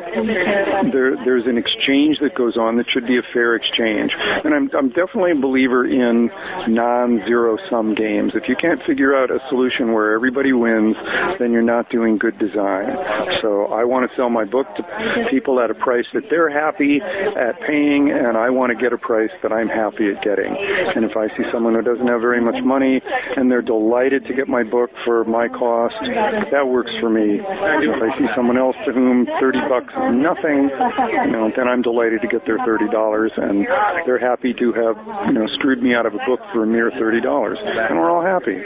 [0.91, 4.11] there there's an exchange that goes on that should be a fair exchange.
[4.17, 6.29] And I'm I'm definitely a believer in
[6.67, 8.33] non-zero sum games.
[8.35, 10.95] If you can't figure out a solution where everybody wins,
[11.39, 12.95] then you're not doing good design.
[13.41, 17.01] So I want to sell my book to people at a price that they're happy
[17.01, 20.55] at paying, and I want to get a price that I'm happy at getting.
[20.95, 23.01] And if I see someone who doesn't have very much money
[23.35, 25.95] and they're delighted to get my book for my cost,
[26.51, 27.39] that works for me.
[27.63, 31.81] If I see someone else to whom 30 bucks is nothing, you know, then I'm
[31.81, 32.89] delighted to get their $30
[33.37, 33.67] and
[34.05, 34.97] they're happy to have,
[35.27, 38.23] you know, screwed me out of a book for a mere $30 and we're all
[38.23, 38.61] happy.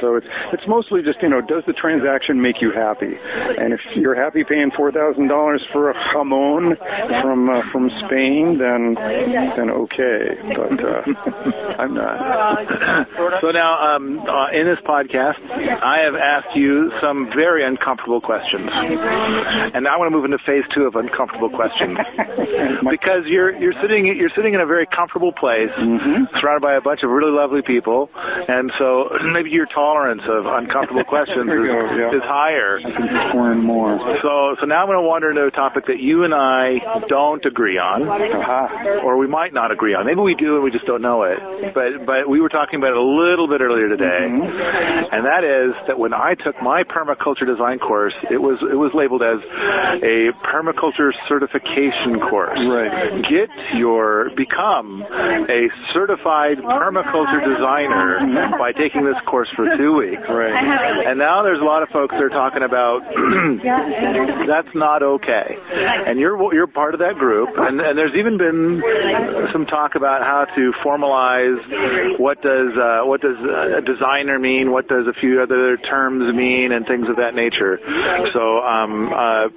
[0.00, 3.12] So it's, it's mostly just, you know, does the transaction make you happy?
[3.58, 6.76] And if you're happy paying $4,000 for a jamon
[7.22, 10.36] from, uh, from Spain, then, then okay.
[10.54, 11.02] But, uh,
[11.78, 13.40] I'm not.
[13.40, 18.68] so now, um, uh, in this podcast, I have asked you some very uncomfortable questions,
[18.68, 21.96] and now I want to move into phase two of uncomfortable questions
[22.90, 26.24] because you're you're sitting you're sitting in a very comfortable place, mm-hmm.
[26.40, 31.04] surrounded by a bunch of really lovely people, and so maybe your tolerance of uncomfortable
[31.08, 32.16] questions is, go, yeah.
[32.16, 32.78] is higher.
[32.78, 33.98] I can squirm more.
[34.22, 37.44] So so now I'm going to wander into a topic that you and I don't
[37.46, 39.00] agree on, Aha.
[39.04, 40.06] or we might not agree on.
[40.06, 41.38] Maybe we do and we just don't know it.
[41.74, 45.74] But but we were talking about it a little bit earlier today, and that is
[45.86, 49.38] that when I took my permaculture design course, it was it was labeled as
[50.02, 52.58] a permaculture certification course.
[52.58, 53.22] Right.
[53.28, 60.22] Get your become a certified permaculture designer by taking this course for two weeks.
[60.28, 61.06] Right.
[61.06, 63.02] And now there's a lot of folks that are talking about
[64.46, 65.56] that's not okay.
[66.06, 67.50] And you're you're part of that group.
[67.56, 68.82] And, and there's even been
[69.52, 74.88] some talk about how to formalize what does uh, what does a designer mean, what
[74.88, 77.78] does a few other terms mean, and things of that nature.
[78.32, 79.48] So um, uh,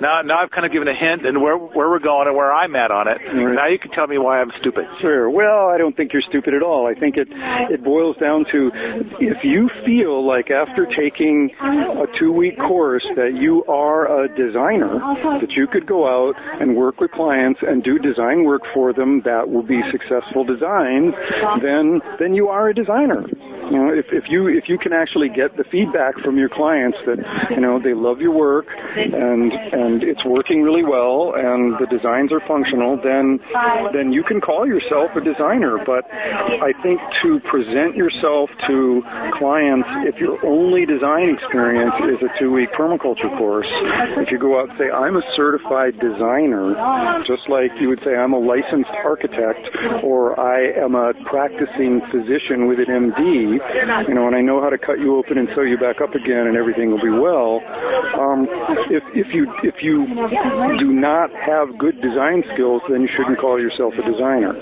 [0.00, 2.52] now now I've kind of given a hint and where where we're going and where
[2.52, 3.18] I'm at on it.
[3.34, 4.84] Now you can tell me why I'm stupid.
[5.00, 5.30] Sure.
[5.30, 6.86] Well, I don't think you're stupid at all.
[6.86, 8.70] I think it it boils down to
[9.20, 14.98] if you feel like after taking a two week course that you are a designer,
[15.40, 19.22] that you could go out and work with clients and do design work for them
[19.24, 21.14] that will be successful designs,
[21.62, 23.24] then then you are a designer.
[23.70, 26.98] You know, if, if you if you can actually get the feedback from your clients
[27.06, 27.18] that
[27.50, 32.32] you know they love your work and and it's working really well and the designs
[32.32, 33.38] are functional, then
[33.94, 35.78] then you can call yourself a designer.
[35.86, 39.02] But I think to present yourself to
[39.38, 43.68] clients if your only design experience is a two-week permaculture course,
[44.18, 46.74] if you go out and say I'm a certified designer,
[47.24, 49.70] just like you would say I'm a licensed architect
[50.02, 53.59] or I am a practicing physician with an MD,
[54.08, 56.14] you know, and I know how to cut you open and sew you back up
[56.14, 57.60] again and everything will be well.
[58.18, 58.46] Um,
[58.90, 60.06] if, if you if you
[60.78, 64.54] do not have good design skills, then you shouldn't call yourself a designer.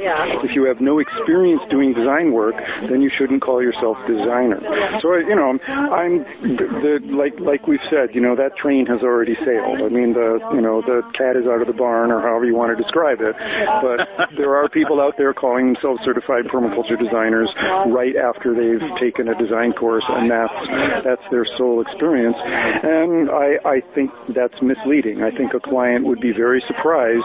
[0.45, 2.55] If you have no experience doing design work,
[2.89, 4.61] then you shouldn't call yourself a designer.
[5.01, 6.25] So you know, I'm
[6.57, 9.81] the, like like we've said, you know, that train has already sailed.
[9.83, 12.55] I mean, the you know the cat is out of the barn, or however you
[12.55, 13.35] want to describe it.
[13.83, 17.51] But there are people out there calling themselves certified permaculture designers
[17.89, 22.37] right after they've taken a design course, and that's that's their sole experience.
[22.39, 25.23] And I I think that's misleading.
[25.23, 27.25] I think a client would be very surprised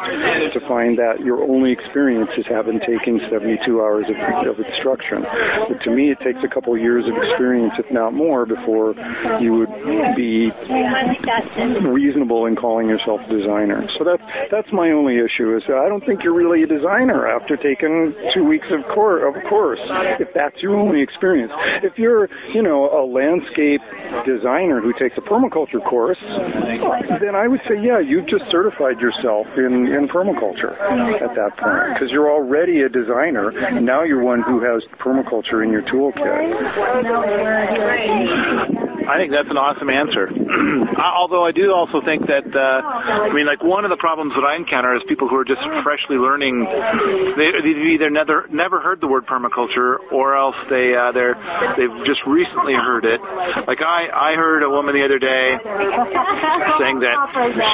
[0.54, 5.24] to find that your only experience is having taken 72 hours of, of instruction.
[5.70, 8.96] But to me, it takes a couple years of experience, if not more, before
[9.40, 10.52] you would be
[11.88, 13.88] reasonable in calling yourself a designer.
[13.98, 17.58] So that's that's my only issue is I don't think you're really a designer after
[17.58, 19.80] taking two weeks of, of course.
[20.20, 21.52] If that's your only experience,
[21.84, 23.82] if you're you know a landscape
[24.26, 29.48] designer who takes a permaculture course, then I would say yeah, you've just certified yourself
[29.58, 30.74] in in permaculture
[31.22, 33.50] at that point because you're already a designer.
[33.50, 36.22] And now you're one who has permaculture in your toolkit.
[39.08, 40.30] I think that's an awesome answer.
[40.98, 44.44] Although I do also think that, uh, I mean, like one of the problems that
[44.44, 46.66] I encounter is people who are just freshly learning.
[47.38, 51.36] They, they've either never never heard the word permaculture, or else they uh, they're
[51.78, 53.20] they've just recently heard it.
[53.68, 55.58] Like I I heard a woman the other day
[56.80, 57.18] saying that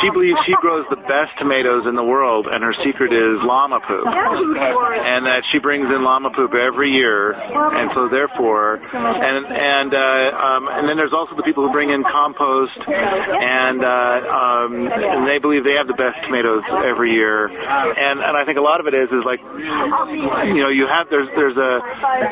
[0.01, 3.79] she believes she grows the best tomatoes in the world, and her secret is llama
[3.85, 9.93] poop, and that she brings in llama poop every year, and so therefore, and and
[9.93, 14.87] uh, um, and then there's also the people who bring in compost, and uh, um,
[14.87, 17.47] and they believe they have the best tomatoes every year.
[17.51, 21.09] And and I think a lot of it is is like, you know, you have
[21.09, 21.79] there's there's a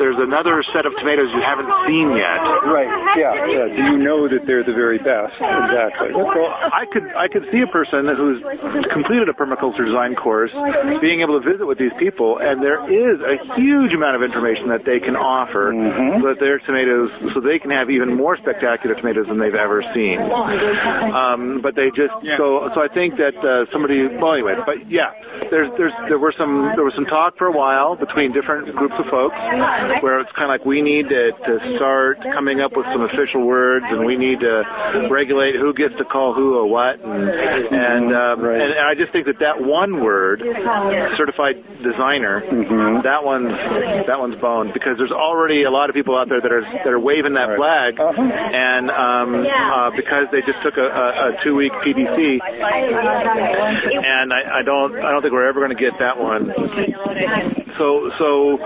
[0.00, 2.40] there's another set of tomatoes you haven't seen yet.
[2.64, 2.88] Right.
[3.16, 3.34] Yeah.
[3.46, 3.66] yeah.
[3.76, 5.34] Do you know that they're the very best?
[5.36, 6.14] Exactly.
[6.16, 8.40] Well, I could I could see a person who's
[8.92, 10.50] completed a permaculture design course
[11.00, 14.68] being able to visit with these people, and there is a huge amount of information
[14.68, 16.20] that they can offer Mhm.
[16.22, 19.82] so that their tomatoes, so they can have even more spectacular tomatoes than they've ever
[19.94, 20.18] seen.
[20.20, 25.10] Um, but they just so so I think that uh, somebody well anyway, but yeah,
[25.50, 28.94] there's there's there were some there was some talk for a while between different groups
[28.98, 29.34] of folks
[30.02, 33.46] where it's kind of like we need to, to start coming up with some official
[33.46, 34.62] words and we need to
[35.10, 37.28] regulate who gets to call who a what and
[37.74, 38.60] and um, Right.
[38.60, 40.40] and, and I just think that that one word
[41.16, 43.02] certified designer Mhm.
[43.02, 43.48] that one's
[44.06, 46.86] that one's boned because there's already a lot of people out there that are that
[46.86, 47.56] are waving that Right.
[47.58, 48.20] flag Uh-huh.
[48.22, 52.38] and um, uh, because they just took a, a, a two week PDC
[54.04, 56.50] and I, I don't I don't think we're ever going to get that one.
[57.76, 58.56] So so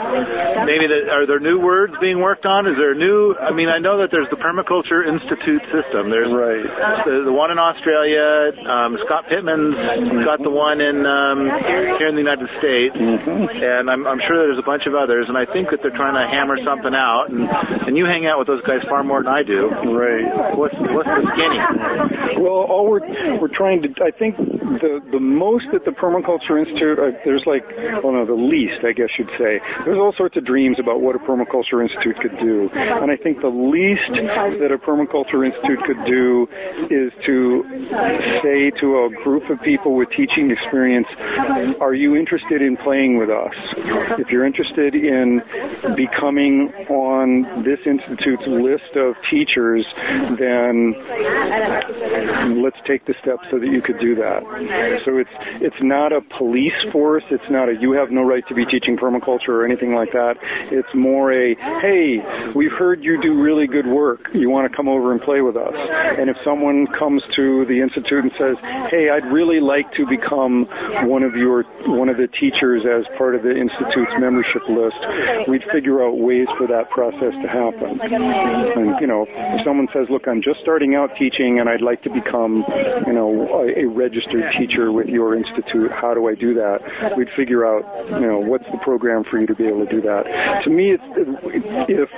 [0.65, 2.67] maybe are there new words being worked on?
[2.67, 3.35] Is there new?
[3.41, 6.11] I mean I know that there's the Permaculture Institute system.
[6.11, 6.63] There's Right.
[7.05, 8.53] the, the one in Australia.
[8.69, 11.51] Um, Scott Pittman's got the one in um,
[11.99, 13.51] here in the United States, Mhm.
[13.63, 15.27] and I'm, I'm sure there's a bunch of others.
[15.29, 17.29] And I think that they're trying to hammer something out.
[17.31, 17.49] And,
[17.89, 19.69] and you hang out with those guys far more than I do.
[19.69, 20.57] Right.
[20.57, 22.41] What's what's the skinny?
[22.43, 23.89] Well, all we're we're trying to.
[24.03, 24.37] I think
[24.81, 26.99] the the most that the Permaculture Institute.
[26.99, 27.65] Uh, there's like,
[28.03, 29.61] well, no, the least, I guess you'd say.
[29.85, 33.41] There's all sorts of dreams about what a Permaculture Institute could do, and I think
[33.41, 36.49] the least that a Permaculture Institute could do
[36.91, 37.65] is to
[38.43, 41.09] say to a group of people with teaching experience,
[41.81, 43.55] "Are you interested in playing with us?
[44.19, 45.43] If you're interested in
[45.97, 49.85] becoming on this institute's list of teachers,
[50.39, 50.95] then
[52.63, 54.43] let's take the steps so that you could do that.
[55.05, 55.31] So it's
[55.61, 57.25] it's not a police force.
[57.31, 60.37] It's not a you have no right to be teaching permaculture or anything like that.
[60.71, 62.19] It's more a hey,
[62.55, 64.29] we've heard you do really good work.
[64.35, 65.75] You want to come over and play with us.
[65.75, 68.57] And if someone comes to the institute and says,
[68.91, 70.67] hey, I'd really like to become
[71.09, 74.97] one of your one of the teachers as part of the institute's membership list,
[75.49, 78.01] we'd figure out ways for that process to happen.
[78.01, 82.03] And you know, if someone says, look, I'm just starting out teaching and I'd like
[82.03, 82.65] to become,
[83.07, 87.17] you know, a, a registered teacher with your institute, how do I do that?
[87.17, 87.85] We'd figure out,
[88.21, 90.63] you know, what's the program for you to be able to do that.
[90.65, 91.03] To me, it's,
[91.89, 92.09] if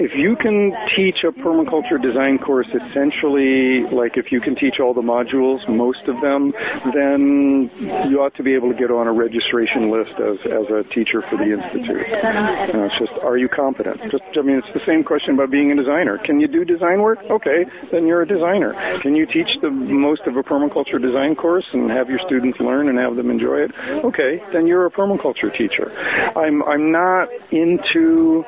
[0.00, 4.94] if you can teach a permaculture design course essentially like if you can teach all
[4.94, 6.52] the modules, most of them,
[6.94, 7.70] then
[8.08, 11.22] you ought to be able to get on a registration list as, as a teacher
[11.30, 12.06] for the institute.
[12.08, 14.00] You know, it's just, are you competent?
[14.10, 16.18] Just, I mean, it's the same question about being a designer.
[16.18, 17.18] Can you do design work?
[17.30, 18.72] Okay, then you're a designer.
[19.02, 22.88] Can you teach the most of a permaculture design course and have your students learn
[22.88, 23.72] and have them enjoy it?
[24.04, 25.90] Okay, then you're a permaculture teacher.
[26.38, 28.44] I'm, I'm not into,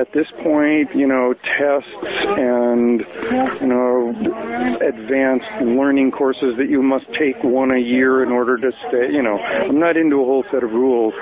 [0.00, 3.00] at this point, you know, tests and,
[3.60, 4.14] you know,
[4.80, 9.22] advanced learning courses that you must take one a year in order to stay, you
[9.22, 11.12] know, I'm not into a whole set of rules.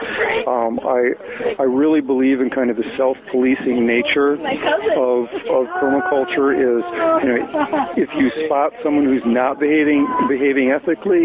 [0.46, 1.10] Um, I,
[1.58, 6.84] I really believe in kind of the self-policing nature of, of permaculture is,
[7.22, 7.38] you know,
[7.96, 11.15] if you spot someone who's not behaving, behaving ethically,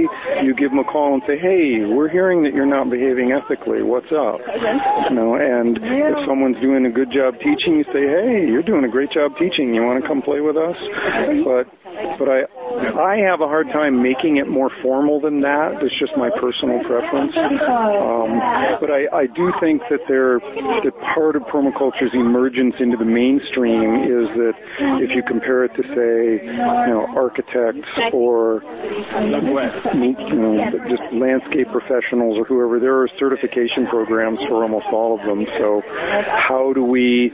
[0.43, 3.81] you give them a call and say, hey, we're hearing that you're not behaving ethically.
[3.83, 4.39] What's up?
[5.09, 8.85] You know, and if someone's doing a good job teaching, you say, hey, you're doing
[8.85, 9.73] a great job teaching.
[9.73, 10.75] You want to come play with us?
[11.43, 11.67] But,
[12.19, 12.41] but I,
[12.99, 15.79] I have a hard time making it more formal than that.
[15.81, 17.33] It's just my personal preference.
[17.35, 18.39] Um,
[18.79, 24.03] but I, I do think that there, that part of permaculture's emergence into the mainstream
[24.03, 24.53] is that
[25.03, 26.53] if you compare it to say, you
[26.93, 28.61] know, architects or
[29.21, 29.80] you know,
[30.89, 35.45] just landscape professionals or whoever, there are certification programs for almost all of them.
[35.57, 37.33] So how do we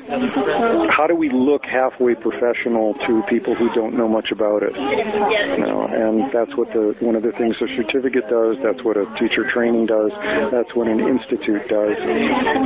[0.89, 4.76] how do we look halfway professional to people who don't know much about it?
[4.76, 8.58] You know, and that's what the one of the things a certificate does.
[8.64, 10.12] That's what a teacher training does.
[10.52, 11.98] That's what an institute does.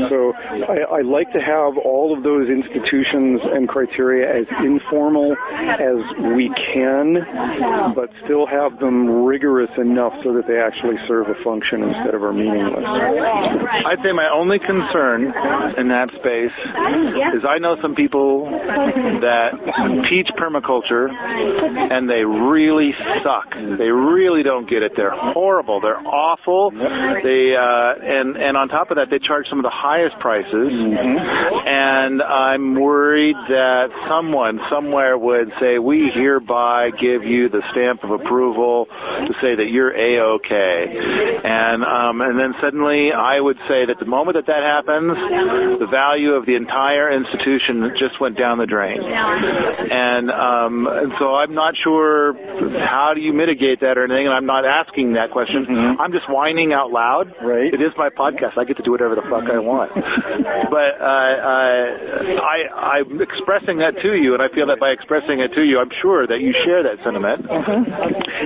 [0.09, 0.33] So
[0.69, 5.97] I, I like to have all of those institutions and criteria as informal as
[6.35, 7.25] we can,
[7.95, 12.23] but still have them rigorous enough so that they actually serve a function instead of
[12.23, 12.83] are meaningless.
[12.85, 15.33] I'd say my only concern
[15.77, 16.51] in that space
[17.35, 18.49] is I know some people
[19.21, 19.51] that
[20.09, 22.93] teach permaculture and they really
[23.23, 23.53] suck.
[23.53, 24.93] They really don't get it.
[24.95, 25.81] They're horrible.
[25.81, 26.71] They're awful.
[26.71, 30.71] They uh, and and on top of that, they charge some of the highest prices.
[30.71, 38.11] And I'm worried that someone somewhere would say, "We hereby give you the stamp of
[38.11, 43.85] approval to say that you're a okay." And um, and then suddenly, I would say
[43.85, 45.13] that the moment that that happens,
[45.79, 49.01] the value of the entire institution just went down the drain.
[49.01, 52.33] And um, and so I'm not sure
[52.79, 54.25] how do you mitigate that or anything.
[54.25, 55.65] And I'm not asking that question.
[55.99, 57.27] I'm just whining out loud.
[57.27, 57.45] Mm-hmm.
[57.45, 57.73] Right.
[57.73, 58.57] It is my podcast.
[58.57, 59.93] I get to do whatever the fuck I want.
[59.95, 65.39] but uh, uh, I I'm expressing that to you, and I feel that by expressing
[65.39, 67.45] it to you, I'm sure that you share that sentiment.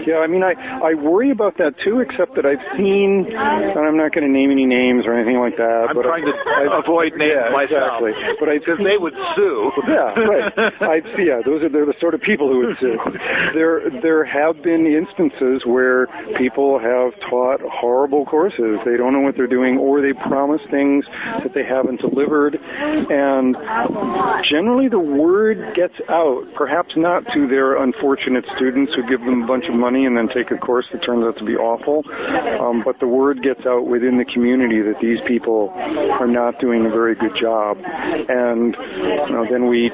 [0.05, 0.53] Yeah, I mean, I,
[0.84, 4.51] I worry about that too, except that I've seen, and I'm not going to name
[4.51, 5.88] any names or anything like that.
[5.89, 8.01] I'm but trying to I've- avoid names yeah, myself.
[8.03, 8.36] Exactly.
[8.39, 9.72] But I Because they would sue.
[9.88, 10.53] yeah, right.
[10.82, 12.97] I yeah, those are they're the sort of people who would sue.
[13.53, 18.80] There there have been instances where people have taught horrible courses.
[18.86, 21.06] They don't know what they're doing, or they promise things
[21.43, 23.56] that they haven't delivered, and
[24.43, 26.43] generally the word gets out.
[26.56, 30.28] Perhaps not to their unfortunate students who give them a bunch of money and then
[30.30, 32.04] take a course that turns out to be awful,
[32.62, 36.86] um, but the word gets out within the community that these people are not doing
[36.86, 39.92] a very good job, and you know, then we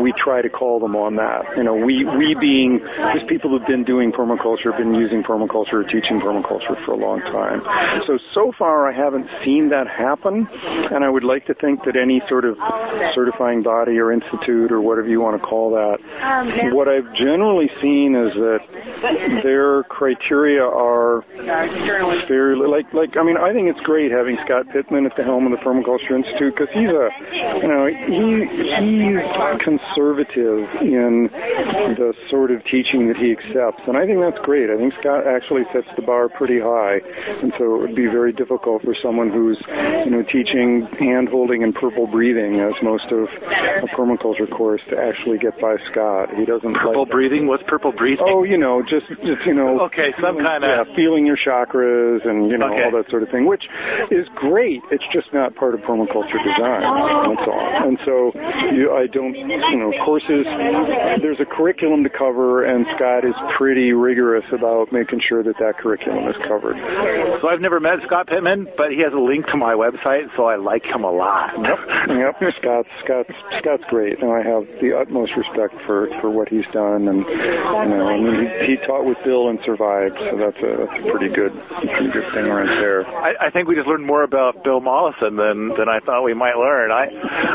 [0.00, 1.42] we try to call them on that.
[1.56, 2.80] You know, we we being
[3.14, 7.62] just people who've been doing permaculture, been using permaculture, teaching permaculture for a long time.
[8.06, 10.48] So so far, I haven't seen that happen,
[10.92, 12.56] and I would like to think that any sort of
[13.14, 15.98] certifying body or institute or whatever you want to call that,
[16.72, 18.60] what I've generally seen is that
[19.42, 21.24] their criteria are
[22.28, 25.46] fairly like like I mean I think it's great having Scott Pittman at the helm
[25.46, 27.08] of the Permaculture Institute because he's a
[27.60, 29.18] you know he he's
[29.64, 31.30] conservative in
[31.98, 34.70] the sort of teaching that he accepts and I think that's great.
[34.70, 37.00] I think Scott actually sets the bar pretty high
[37.42, 39.58] and so it would be very difficult for someone who's
[40.04, 44.96] you know teaching hand holding and purple breathing as most of a permaculture course to
[44.96, 46.28] actually get by Scott.
[46.34, 47.46] He doesn't Purple like breathing?
[47.46, 48.26] What's purple breathing?
[48.28, 52.50] Oh, you know, just just you know, Okay, some kinda- yeah, feeling your chakras and
[52.50, 52.84] you know Okay.
[52.84, 53.64] all that sort of thing, which
[54.10, 54.82] is great.
[54.90, 56.82] It's just not part of permaculture design.
[57.34, 57.68] That's all.
[57.88, 58.32] And so
[58.72, 60.44] you, I don't, you know, courses.
[61.22, 65.78] There's a curriculum to cover, and Scott is pretty rigorous about making sure that that
[65.78, 66.76] curriculum is covered.
[67.40, 70.44] So I've never met Scott Pittman, but he has a link to my website, so
[70.44, 71.52] I like him a lot.
[71.58, 76.66] Yep, Scott's Scott's Scott's great, and I have the utmost respect for for what he's
[76.72, 77.08] done.
[77.08, 80.86] And you know, I mean, he, he taught with Bill and survived, so that's a
[80.86, 83.06] that's a pretty good pretty good thing right there.
[83.06, 86.34] I, I think we just learned more about Bill Mollison than than I thought we
[86.34, 86.90] might learn.
[86.90, 87.06] I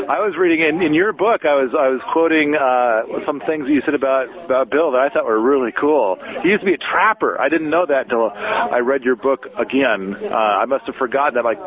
[0.07, 1.45] I was reading in, in your book.
[1.45, 5.09] I was I was quoting uh, some things you said about about Bill that I
[5.09, 6.17] thought were really cool.
[6.43, 7.39] He used to be a trapper.
[7.39, 10.15] I didn't know that until I read your book again.
[10.15, 11.43] Uh, I must have forgotten that.
[11.43, 11.59] Like,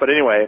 [0.00, 0.46] but anyway,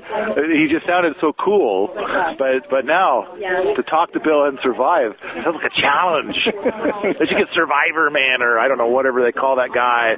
[0.52, 1.92] he just sounded so cool.
[2.38, 3.34] But but now
[3.76, 5.12] to talk to Bill and survive
[5.44, 6.36] sounds like a challenge.
[7.18, 10.14] they should get Survivor Man or I don't know whatever they call that guy.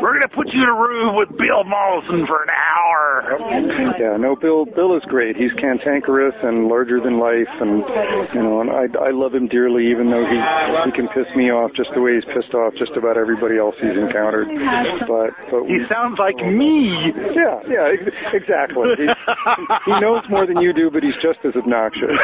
[0.00, 2.89] We're gonna put you in a room with Bill Mollison for an hour.
[3.98, 5.36] Yeah, no, Bill Bill is great.
[5.36, 7.82] He's cantankerous and larger than life, and
[8.34, 10.36] you know, and I I love him dearly, even though he
[10.84, 13.74] he can piss me off just the way he's pissed off just about everybody else
[13.80, 14.48] he's encountered.
[15.06, 17.12] But but He sounds like me.
[17.34, 18.88] yeah yeah ex- exactly.
[18.96, 19.06] He,
[19.86, 22.10] he knows more than you do, but he's just as obnoxious.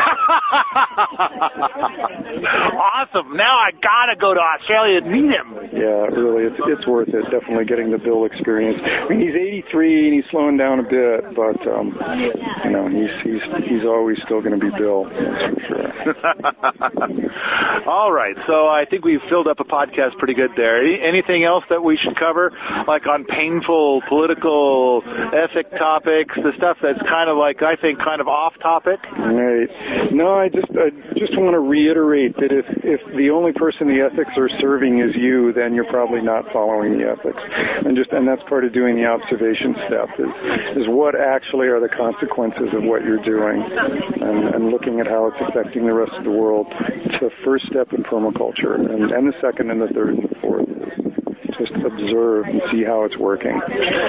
[1.97, 3.36] awesome.
[3.36, 5.55] Now I gotta go to Australia and meet him.
[5.72, 7.24] Yeah, really, it's it's worth it.
[7.30, 8.80] Definitely getting the Bill experience.
[8.82, 11.99] I mean, he's 83 and he's slowing down a bit, but um,
[12.64, 15.05] you know, he's he's he's always still going to be Bill.
[15.05, 15.87] That's for sure.
[17.87, 20.82] All right, so I think we've filled up a podcast pretty good there.
[20.82, 22.53] Anything else that we should cover,
[22.87, 28.20] like on painful political ethic topics, the stuff that's kind of like I think kind
[28.20, 29.01] of off topic?
[29.18, 30.12] Right.
[30.12, 34.01] No, I just I just want to reiterate that if if the only person the
[34.01, 37.41] ethics are serving is you, then you're probably not following the ethics.
[37.84, 40.30] And just and that's part of doing the observation step is
[40.77, 45.27] is what actually are the consequences of what you're doing, and, and looking at how
[45.27, 46.66] it's affecting the rest of the world.
[46.70, 50.35] It's the first step in permaculture, and and the second and the third and the
[50.41, 53.61] fourth is just observe and see how it's working.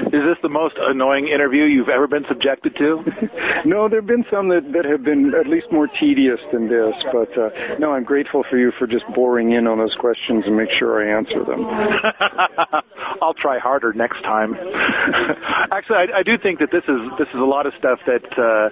[0.08, 3.04] Is this the most annoying interview you've ever been subjected to?
[3.66, 6.94] no, there have been some that, that have been at least more tedious than this,
[7.12, 7.50] but uh,
[7.80, 11.02] no, I'm grateful for you for just boring in on those questions and make sure
[11.02, 11.66] I answer them.
[13.22, 14.56] I'll try harder next time.
[15.72, 18.26] Actually, I, I do think that this is this is a lot of stuff that
[18.38, 18.70] uh,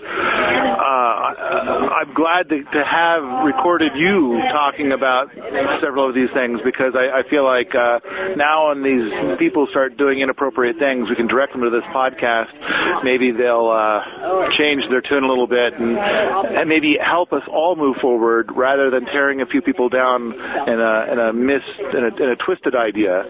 [0.76, 5.30] uh, I'm glad to, to have recorded you talking about
[5.82, 8.00] several of these things because I, I feel like uh,
[8.36, 13.04] now when these people start doing inappropriate things, we can direct them to this podcast.
[13.04, 17.76] Maybe they'll uh, change their tune a little bit and, and maybe help us all
[17.76, 20.34] move forward rather than tearing a few people down
[20.68, 21.62] in a in a mis
[21.94, 23.24] in a, in a twisted idea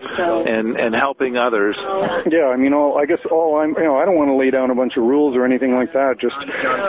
[0.48, 1.76] and and helping others.
[2.32, 4.50] Yeah, I mean, all I guess all I'm you know I don't want to lay
[4.50, 6.18] down a bunch of rules or anything like that.
[6.20, 6.36] Just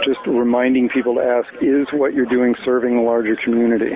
[0.05, 3.93] just reminding people to ask, is what you're doing serving the larger community?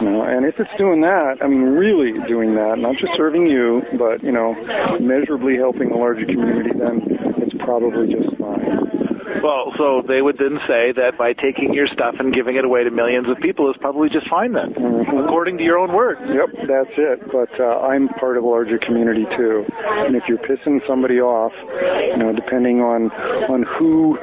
[0.00, 3.46] You know, and if it's doing that, I mean, really doing that, not just serving
[3.46, 4.54] you, but you know,
[5.00, 7.02] measurably helping the larger community, then
[7.38, 9.07] it's probably just fine.
[9.42, 12.84] Well, so they would then say that by taking your stuff and giving it away
[12.84, 15.18] to millions of people is probably just fine then, mm-hmm.
[15.18, 16.20] according to your own words.
[16.24, 17.20] Yep, that's it.
[17.30, 21.52] But uh, I'm part of a larger community too, and if you're pissing somebody off,
[22.10, 23.10] you know, depending on
[23.48, 24.18] on who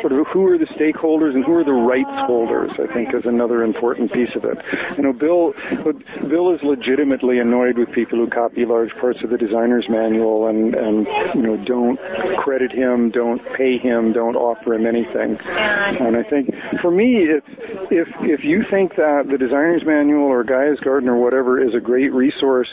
[0.00, 3.24] sort of who are the stakeholders and who are the rights holders, I think is
[3.24, 4.58] another important piece of it.
[4.96, 5.52] You know, Bill
[6.28, 10.74] Bill is legitimately annoyed with people who copy large parts of the designer's manual and
[10.74, 11.98] and you know don't
[12.38, 15.38] credit him, don't pay him him, don't offer him anything.
[15.46, 16.50] And I think
[16.82, 17.44] for me, if
[17.90, 21.80] if if you think that the designer's manual or Gaia's Garden or whatever is a
[21.80, 22.68] great resource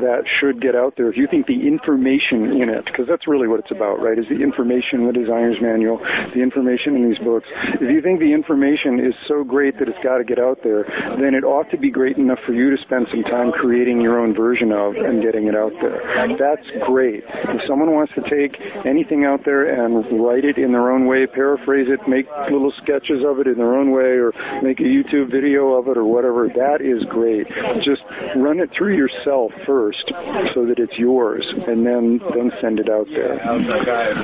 [0.00, 3.48] that should get out there, if you think the information in it, because that's really
[3.48, 4.18] what it's about, right?
[4.18, 5.98] Is the information in the designer's manual,
[6.34, 7.48] the information in these books.
[7.80, 10.84] If you think the information is so great that it's got to get out there,
[11.18, 14.18] then it ought to be great enough for you to spend some time creating your
[14.20, 16.00] own version of and getting it out there.
[16.38, 17.24] That's great.
[17.26, 21.26] If someone wants to take anything out there and write it in their own way,
[21.26, 24.32] paraphrase it, make little sketches of it in their own way, or
[24.62, 26.48] make a YouTube video of it or whatever.
[26.48, 27.46] That is great.
[27.82, 28.02] Just
[28.36, 30.04] run it through yourself first
[30.54, 33.40] so that it's yours, and then then send it out there.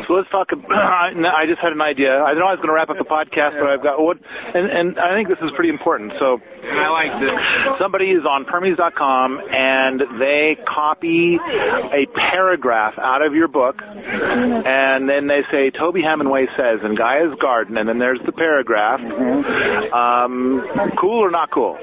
[0.06, 0.50] So let's talk.
[0.70, 2.20] I just had an idea.
[2.20, 4.18] I know I was going to wrap up the podcast, but I've got what,
[4.54, 6.12] and, and I think this is pretty important.
[6.18, 7.78] So I like this.
[7.78, 15.26] Somebody is on Permies.com and they copy a paragraph out of your book, and then
[15.26, 19.00] they say Toby Hammond Hemenway says in Gaia's Garden, and then there's the paragraph.
[19.00, 19.92] Mm-hmm.
[19.92, 21.78] Um, cool or not cool?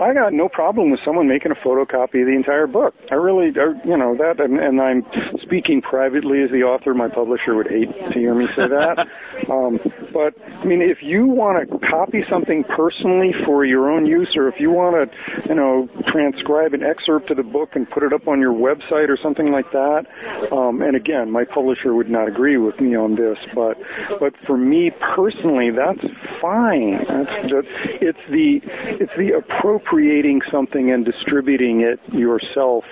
[0.00, 2.94] I got no problem with someone making a photocopy of the entire book.
[3.10, 5.04] I really, you know, that, and, and I'm
[5.42, 6.94] speaking privately as the author.
[6.94, 9.06] My publisher would hate to hear me say that.
[9.50, 9.78] um,
[10.12, 14.48] but I mean, if you want to copy something personally for your own use, or
[14.48, 18.12] if you want to, you know, transcribe an excerpt of the book and put it
[18.12, 20.06] up on your website or something like that,
[20.52, 23.76] um, and again, my publisher would not agree with me on this, but
[24.20, 26.04] but for me personally, that's
[26.40, 27.04] fine.
[27.08, 27.68] That's just,
[28.02, 28.60] it's the
[29.00, 32.84] it's the appropriating something and distributing it yourself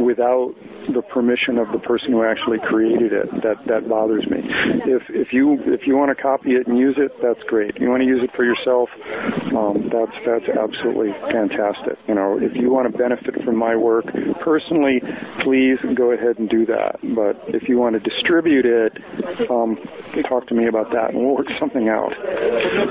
[0.00, 0.54] without
[0.92, 4.40] the permission of the person who actually created it that that bothers me.
[4.86, 7.76] If if you if you want to copy it and use it, that's great.
[7.76, 8.88] If you want to use it for yourself,
[9.56, 11.98] um, that's that's absolutely fantastic.
[12.06, 14.06] You know, if you want to benefit from my work
[14.40, 15.00] personally,
[15.40, 16.98] please go ahead and do that.
[17.14, 18.92] But if you want to distribute it,
[19.50, 19.78] um,
[20.28, 22.12] talk to me about that, and we'll work something out.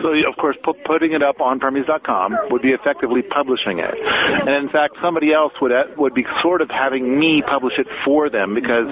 [0.01, 4.49] So, of course, pu- putting it up on Permies.com would be effectively publishing it, and
[4.49, 8.55] in fact, somebody else would would be sort of having me publish it for them
[8.55, 8.87] because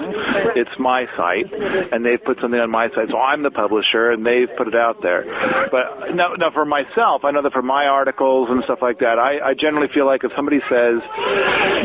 [0.56, 1.52] it's my site,
[1.92, 4.74] and they've put something on my site, so I'm the publisher, and they've put it
[4.74, 5.24] out there.
[5.70, 9.18] But now, now for myself, I know that for my articles and stuff like that,
[9.18, 11.00] I, I generally feel like if somebody says,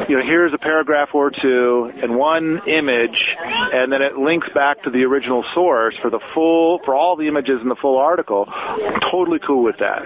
[0.09, 4.83] you know, here's a paragraph or two and one image, and then it links back
[4.83, 6.48] to the original source for the full
[6.85, 10.01] for all the images in the full article, I'm totally cool with that.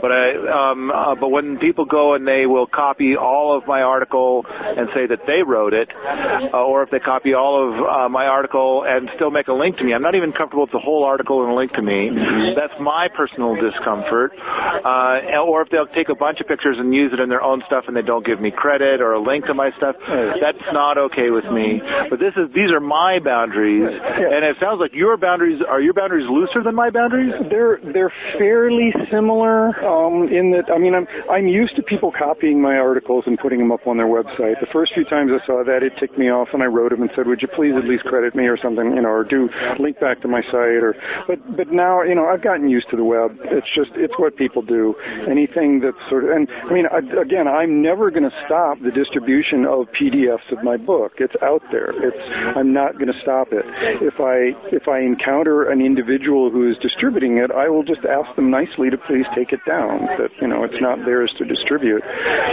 [0.00, 3.82] But I, um, uh, but when people go and they will copy all of my
[3.82, 8.08] article and say that they wrote it, uh, or if they copy all of uh,
[8.08, 10.78] my article and still make a link to me, I'm not even comfortable with the
[10.78, 12.10] whole article and a link to me.
[12.54, 14.32] That's my personal discomfort.
[14.38, 17.62] Uh, or if they'll take a bunch of pictures and use it in their own
[17.66, 19.96] stuff and they don't give me credit or a link to my stuff,
[20.40, 21.80] that's not okay with me.
[22.10, 25.94] But this is these are my boundaries, and it sounds like your boundaries are your
[25.94, 27.32] boundaries looser than my boundaries?
[27.48, 32.60] They're they're fairly similar um, in that I mean I'm I'm used to people copying
[32.60, 34.58] my articles and putting them up on their website.
[34.60, 37.02] The first few times I saw that, it ticked me off, and I wrote them
[37.02, 39.48] and said, "Would you please at least credit me or something, you know, or do
[39.78, 40.94] link back to my site?" Or
[41.28, 43.38] but but now you know I've gotten used to the web.
[43.44, 44.94] It's just it's what people do.
[45.30, 48.90] Anything that's sort of and I mean I, again I'm never going to stop the
[48.90, 51.12] distribution of PDFs of my book.
[51.18, 51.90] It's out there.
[51.94, 53.64] It's I'm not going to stop it.
[54.02, 58.34] If I if I encounter an individual who is distributing it, I will just ask
[58.36, 60.06] them nicely to please take it down.
[60.18, 62.02] That you know it's not theirs to distribute.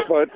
[0.08, 0.30] But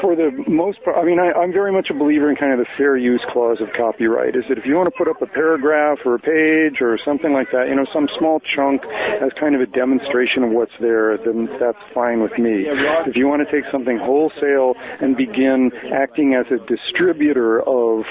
[0.00, 2.58] for the most part, I mean, I, I'm very much a believer in kind of
[2.58, 4.36] the fair use clause of copyright.
[4.36, 7.32] Is that if you want to put up a paragraph or a page or something
[7.32, 8.82] like that, you know, some small chunk
[9.20, 12.64] as kind of a demonstration of what's there, then that's fine with me.
[13.06, 18.04] If you want to take something wholesale and begin acting as a distributor of,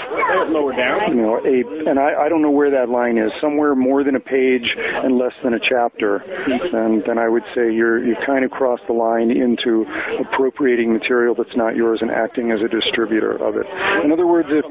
[0.50, 3.76] lower down you know, a, and I, I don't know where that line is, somewhere
[3.76, 8.04] more than a page and less than a chapter, and then I would say you're,
[8.04, 9.86] you've kind of crossed the line into
[10.20, 13.66] appropriating material that's not yours and acting as a distributor of it.
[14.06, 14.66] In other words, if,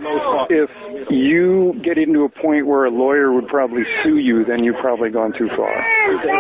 [0.51, 0.71] if
[1.11, 5.11] you get into a point where a lawyer would probably sue you, then you've probably
[5.11, 5.73] gone too far.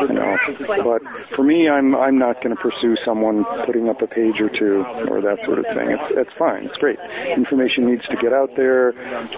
[0.08, 0.36] You know,
[0.84, 1.02] but
[1.34, 4.84] for me, I'm I'm not going to pursue someone putting up a page or two
[5.10, 5.90] or that sort of thing.
[5.90, 6.64] It's it's fine.
[6.64, 6.98] It's great.
[7.36, 8.90] Information needs to get out there.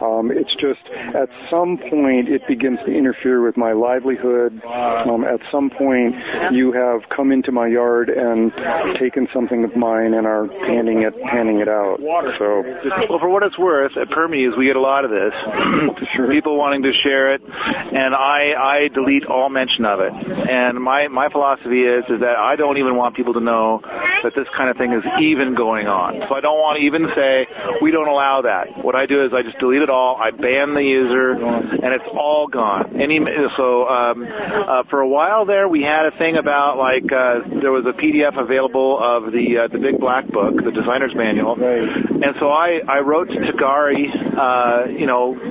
[0.03, 0.81] Um, it's just
[1.15, 4.61] at some point it begins to interfere with my livelihood.
[4.65, 6.15] Um, at some point,
[6.53, 8.53] you have come into my yard and
[8.99, 11.99] taken something of mine and are handing it handing it out.
[12.39, 12.63] So,
[13.09, 15.20] well, for what it's worth, at Permies we get a lot of this.
[16.31, 20.13] People wanting to share it, and I I delete all mention of it.
[20.13, 24.33] And my my philosophy is is that I don't even want people to know that
[24.35, 26.21] this kind of thing is even going on.
[26.29, 27.47] So I don't want to even say
[27.83, 28.85] we don't allow that.
[28.85, 30.17] What I do is I just delete it all.
[30.17, 33.01] I ban the user, and it's all gone.
[33.01, 33.21] Any
[33.57, 37.73] so um, uh, for a while there we had a thing about like uh, there
[37.73, 42.35] was a PDF available of the uh, the big black book, the designer's manual, and
[42.39, 44.09] so I I wrote to Tagari,
[44.39, 45.10] uh, you know,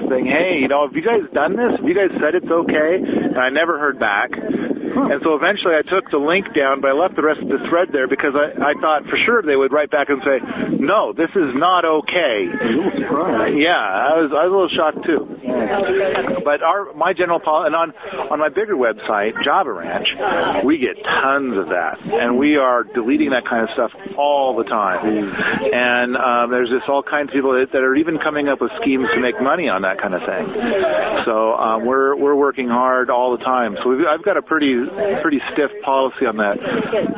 [0.10, 1.80] saying, hey, you know, have you guys done this?
[1.80, 2.96] Have you guys said it's okay?
[3.04, 4.32] And I never heard back.
[4.34, 7.60] And so eventually I took the link down, but I left the rest of the
[7.70, 10.40] thread there because I, I thought for sure they would write back and say,
[10.80, 12.48] no, this is not okay.
[13.58, 15.28] Yeah, I was, I was a little shocked too.
[16.44, 17.94] But our, my general policy, and on,
[18.32, 20.08] on my bigger website, Java Ranch,
[20.66, 22.00] we get tons of that.
[22.02, 25.06] And we are deleting that kind of stuff all the time.
[25.74, 28.72] And um, there's just all kinds of people that, that are even coming up with
[28.82, 30.46] schemes to make money on that kind of thing.
[31.26, 33.76] So um, we're, we're working hard all the time.
[33.82, 34.76] So we've, I've got a pretty
[35.22, 36.58] pretty stiff policy on that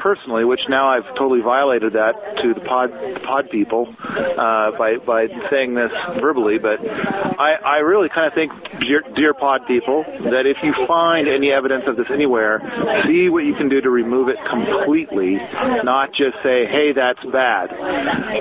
[0.02, 2.92] personally, which now I've totally violated that to the pod
[3.26, 6.58] pod people uh, by by saying this verbally.
[6.58, 11.28] But I, I really kind of think, dear, dear pod people, that if you find
[11.28, 12.62] any evidence of this anywhere,
[13.06, 15.36] see what you can do to remove it completely,
[15.84, 17.72] not just say, hey, that's bad.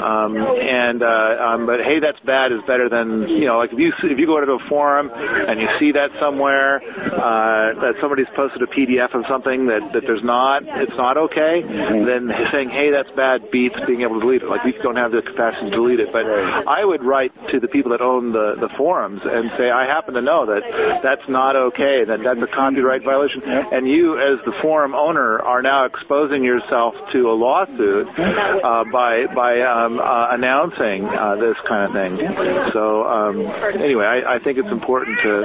[0.01, 3.79] Um, and uh, um, but hey, that's bad is better than you know, like if
[3.79, 8.27] you if you go to a forum and you see that somewhere uh, that somebody's
[8.35, 12.91] posted a PDF of something that, that there's not, it's not okay, then saying, hey,
[12.91, 14.49] that's bad beats being able to delete it.
[14.49, 16.13] Like we don't have the capacity to delete it.
[16.13, 19.85] But I would write to the people that own the, the forums and say, I
[19.85, 23.43] happen to know that that's not okay, that that's a copyright violation.
[23.45, 29.27] And you, as the forum owner, are now exposing yourself to a lawsuit uh, by,
[29.35, 32.71] by um, uh, announcing uh, this kind of thing.
[32.73, 33.47] So um,
[33.83, 35.45] anyway, I, I think it's important to,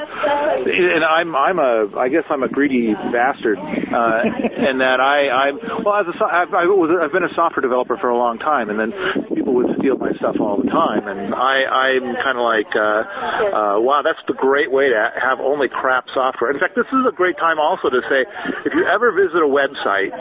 [0.96, 4.22] and I'm, I'm a, I guess I'm a greedy bastard, uh,
[4.70, 5.52] in that I, I,
[5.84, 8.70] well, as a, I've, I was, I've been a software developer for a long time,
[8.70, 8.94] and then
[9.36, 12.80] people would steal my stuff all the time, and I, I'm kind of like, uh,
[12.80, 16.52] uh, wow, that's the great way to have only crap software.
[16.52, 18.26] In fact, this is a great time also to say,
[18.66, 20.12] if you ever visit a website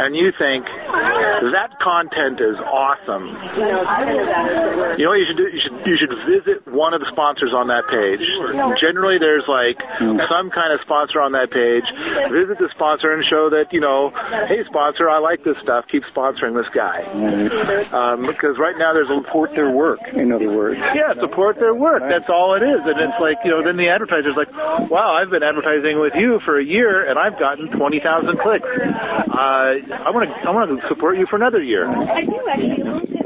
[0.00, 3.26] and you think that content is awesome,
[4.98, 5.48] you know what you should do?
[5.52, 8.20] You should, you should visit one of the sponsors on that page.
[8.80, 9.80] Generally, there's like
[10.28, 11.84] some kind of sponsor on that page.
[12.30, 14.12] Visit the sponsor and show that, you know,
[14.46, 15.86] hey, sponsor, I like this stuff.
[15.90, 17.02] Keep sponsoring this guy.
[17.90, 20.78] Um, because right now there's a support their work, in other words.
[20.94, 22.02] Yeah, support their work.
[22.08, 22.80] That's all it is.
[22.84, 24.52] And it's like, you know, then the advertiser's like,
[24.90, 28.68] wow, I've been advertising with you for a year and I've gotten 20,000 clicks.
[28.68, 31.88] Uh, I want to, I want to support you for another year.
[31.88, 32.22] I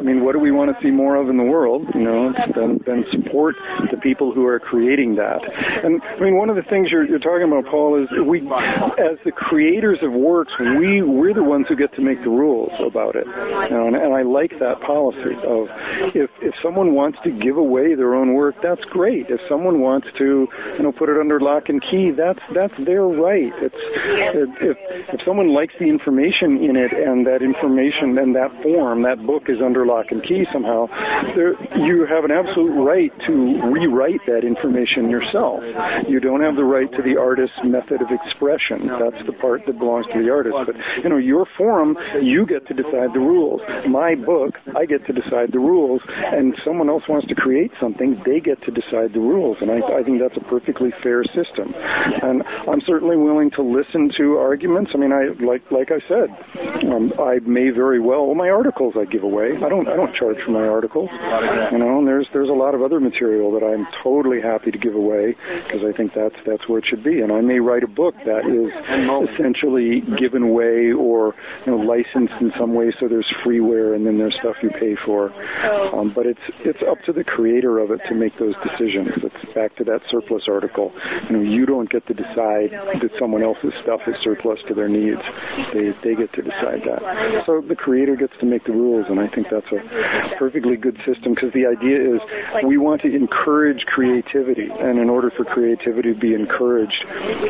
[0.09, 1.87] mean, what do we want to see more of in the world?
[1.95, 3.57] You know, than, than support
[3.91, 5.41] the people who are creating that.
[5.85, 9.19] And I mean, one of the things you're, you're talking about, Paul, is we, as
[9.25, 13.17] the creators of works, we we're the ones who get to make the rules about
[13.17, 13.27] it.
[13.27, 15.69] You know, and, and I like that policy of
[16.15, 19.27] if if someone wants to give away their own work, that's great.
[19.29, 23.05] If someone wants to, you know, put it under lock and key, that's that's their
[23.05, 23.53] right.
[23.61, 23.75] It's
[24.63, 24.77] if
[25.13, 29.45] if someone likes the information in it and that information and that form, that book
[29.49, 30.87] is under lock lock and key somehow,
[31.35, 33.33] there, you have an absolute right to
[33.71, 35.63] rewrite that information yourself.
[36.09, 38.87] You don't have the right to the artist's method of expression.
[38.87, 40.57] That's the part that belongs to the artist.
[40.67, 43.61] But you know, your forum, you get to decide the rules.
[43.89, 48.21] My book, I get to decide the rules, and someone else wants to create something,
[48.25, 49.59] they get to decide the rules.
[49.61, 51.75] And I, I think that's a perfectly fair system.
[51.75, 54.93] And I'm certainly willing to listen to arguments.
[54.95, 56.29] I mean, I like like I said,
[56.93, 58.27] um, I may very well.
[58.27, 59.53] Well, my articles I give away.
[59.65, 61.11] I don't I don't charge for my articles.
[61.73, 64.79] You know, and there's there's a lot of other material that I'm totally happy to
[64.79, 67.21] give away because I think that's that's where it should be.
[67.21, 68.73] And I may write a book that is
[69.31, 71.35] essentially given away or
[71.67, 74.97] you know licensed in some way, so there's freeware and then there's stuff you pay
[75.05, 75.31] for.
[75.95, 79.09] Um, but it's it's up to the creator of it to make those decisions.
[79.17, 80.93] It's back to that surplus article.
[81.29, 84.89] You know, you don't get to decide that someone else's stuff is surplus to their
[84.89, 85.21] needs.
[85.73, 87.43] They they get to decide that.
[87.47, 90.97] So the creator gets to make the rules, and I think that's a perfectly good
[91.07, 92.21] system because the idea is
[92.65, 97.05] we want to encourage creativity, and in order for creativity to be encouraged,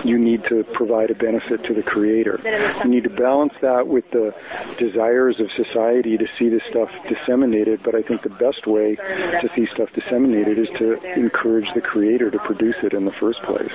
[0.05, 2.39] you need to provide a benefit to the creator.
[2.85, 4.33] You need to balance that with the
[4.79, 9.49] desires of society to see this stuff disseminated, but I think the best way to
[9.55, 13.71] see stuff disseminated is to encourage the creator to produce it in the first place.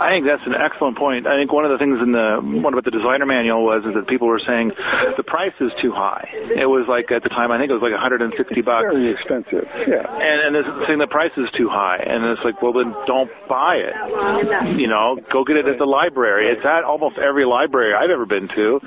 [0.00, 1.26] I think that's an excellent point.
[1.26, 3.94] I think one of the things in the one about the designer manual was is
[3.94, 4.72] that people were saying
[5.16, 6.28] the price is too high.
[6.32, 8.86] It was like at the time I think it was like 160 bucks.
[8.90, 9.66] Very expensive.
[9.86, 10.06] Yeah.
[10.06, 13.30] And and this saying the price is too high, and it's like, well then don't
[13.48, 14.78] buy it.
[14.78, 16.48] You know, go get it at the library.
[16.48, 18.80] It's at almost every library I've ever been to.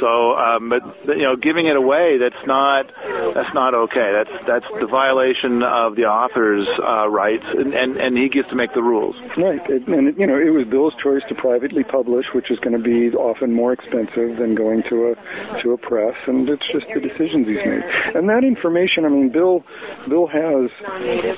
[0.00, 2.86] So, um, but you know, giving it away that's not
[3.34, 4.12] that's not okay.
[4.12, 8.56] That's that's the violation of the author's uh, rights, and, and and he gets to
[8.56, 9.16] make the rules.
[9.36, 12.76] Right, it, and you know, it was Bill's choice to privately publish, which is going
[12.76, 16.86] to be often more expensive than going to a to a press, and it's just
[16.94, 17.82] the decisions he's made.
[18.14, 19.64] And that information, I mean, Bill
[20.08, 20.70] Bill has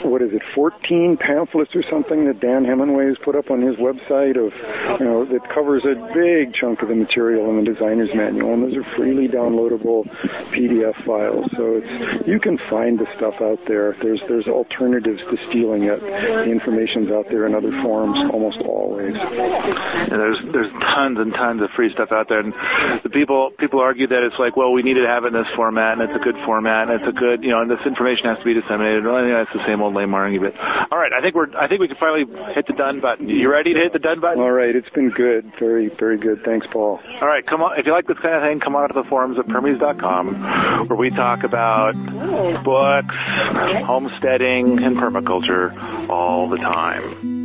[0.05, 3.77] what is it, 14 pamphlets or something that Dan Hemenway has put up on his
[3.77, 4.53] website of
[5.01, 8.63] you know that covers a big chunk of the material in the designer's manual, and
[8.63, 10.05] those are freely downloadable
[10.53, 11.47] PDF files.
[11.57, 13.97] So it's you can find the stuff out there.
[14.03, 16.01] There's there's alternatives to stealing it.
[16.01, 19.15] The information's out there in other forms almost always.
[19.17, 22.53] And there's there's tons and tons of free stuff out there, and
[23.03, 25.51] the people people argue that it's like, well, we need to have it in this
[25.57, 28.27] format, and it's a good format, and it's a good, you know, and this information
[28.27, 29.05] has to be disseminated.
[29.05, 30.55] Well, yeah, it's the same old lame argument.
[30.59, 32.25] All right, I think we're I think we can finally
[32.55, 33.29] hit the done button.
[33.29, 34.41] You ready to hit the done button?
[34.41, 36.43] All right, it's been good, very very good.
[36.45, 37.01] Thanks, Paul.
[37.21, 37.79] All right, come on.
[37.79, 40.99] If you like this kind of thing, come on to the forums at permies.com, where
[40.99, 41.95] we talk about
[42.65, 43.15] books,
[43.87, 47.40] homesteading, and permaculture all the time.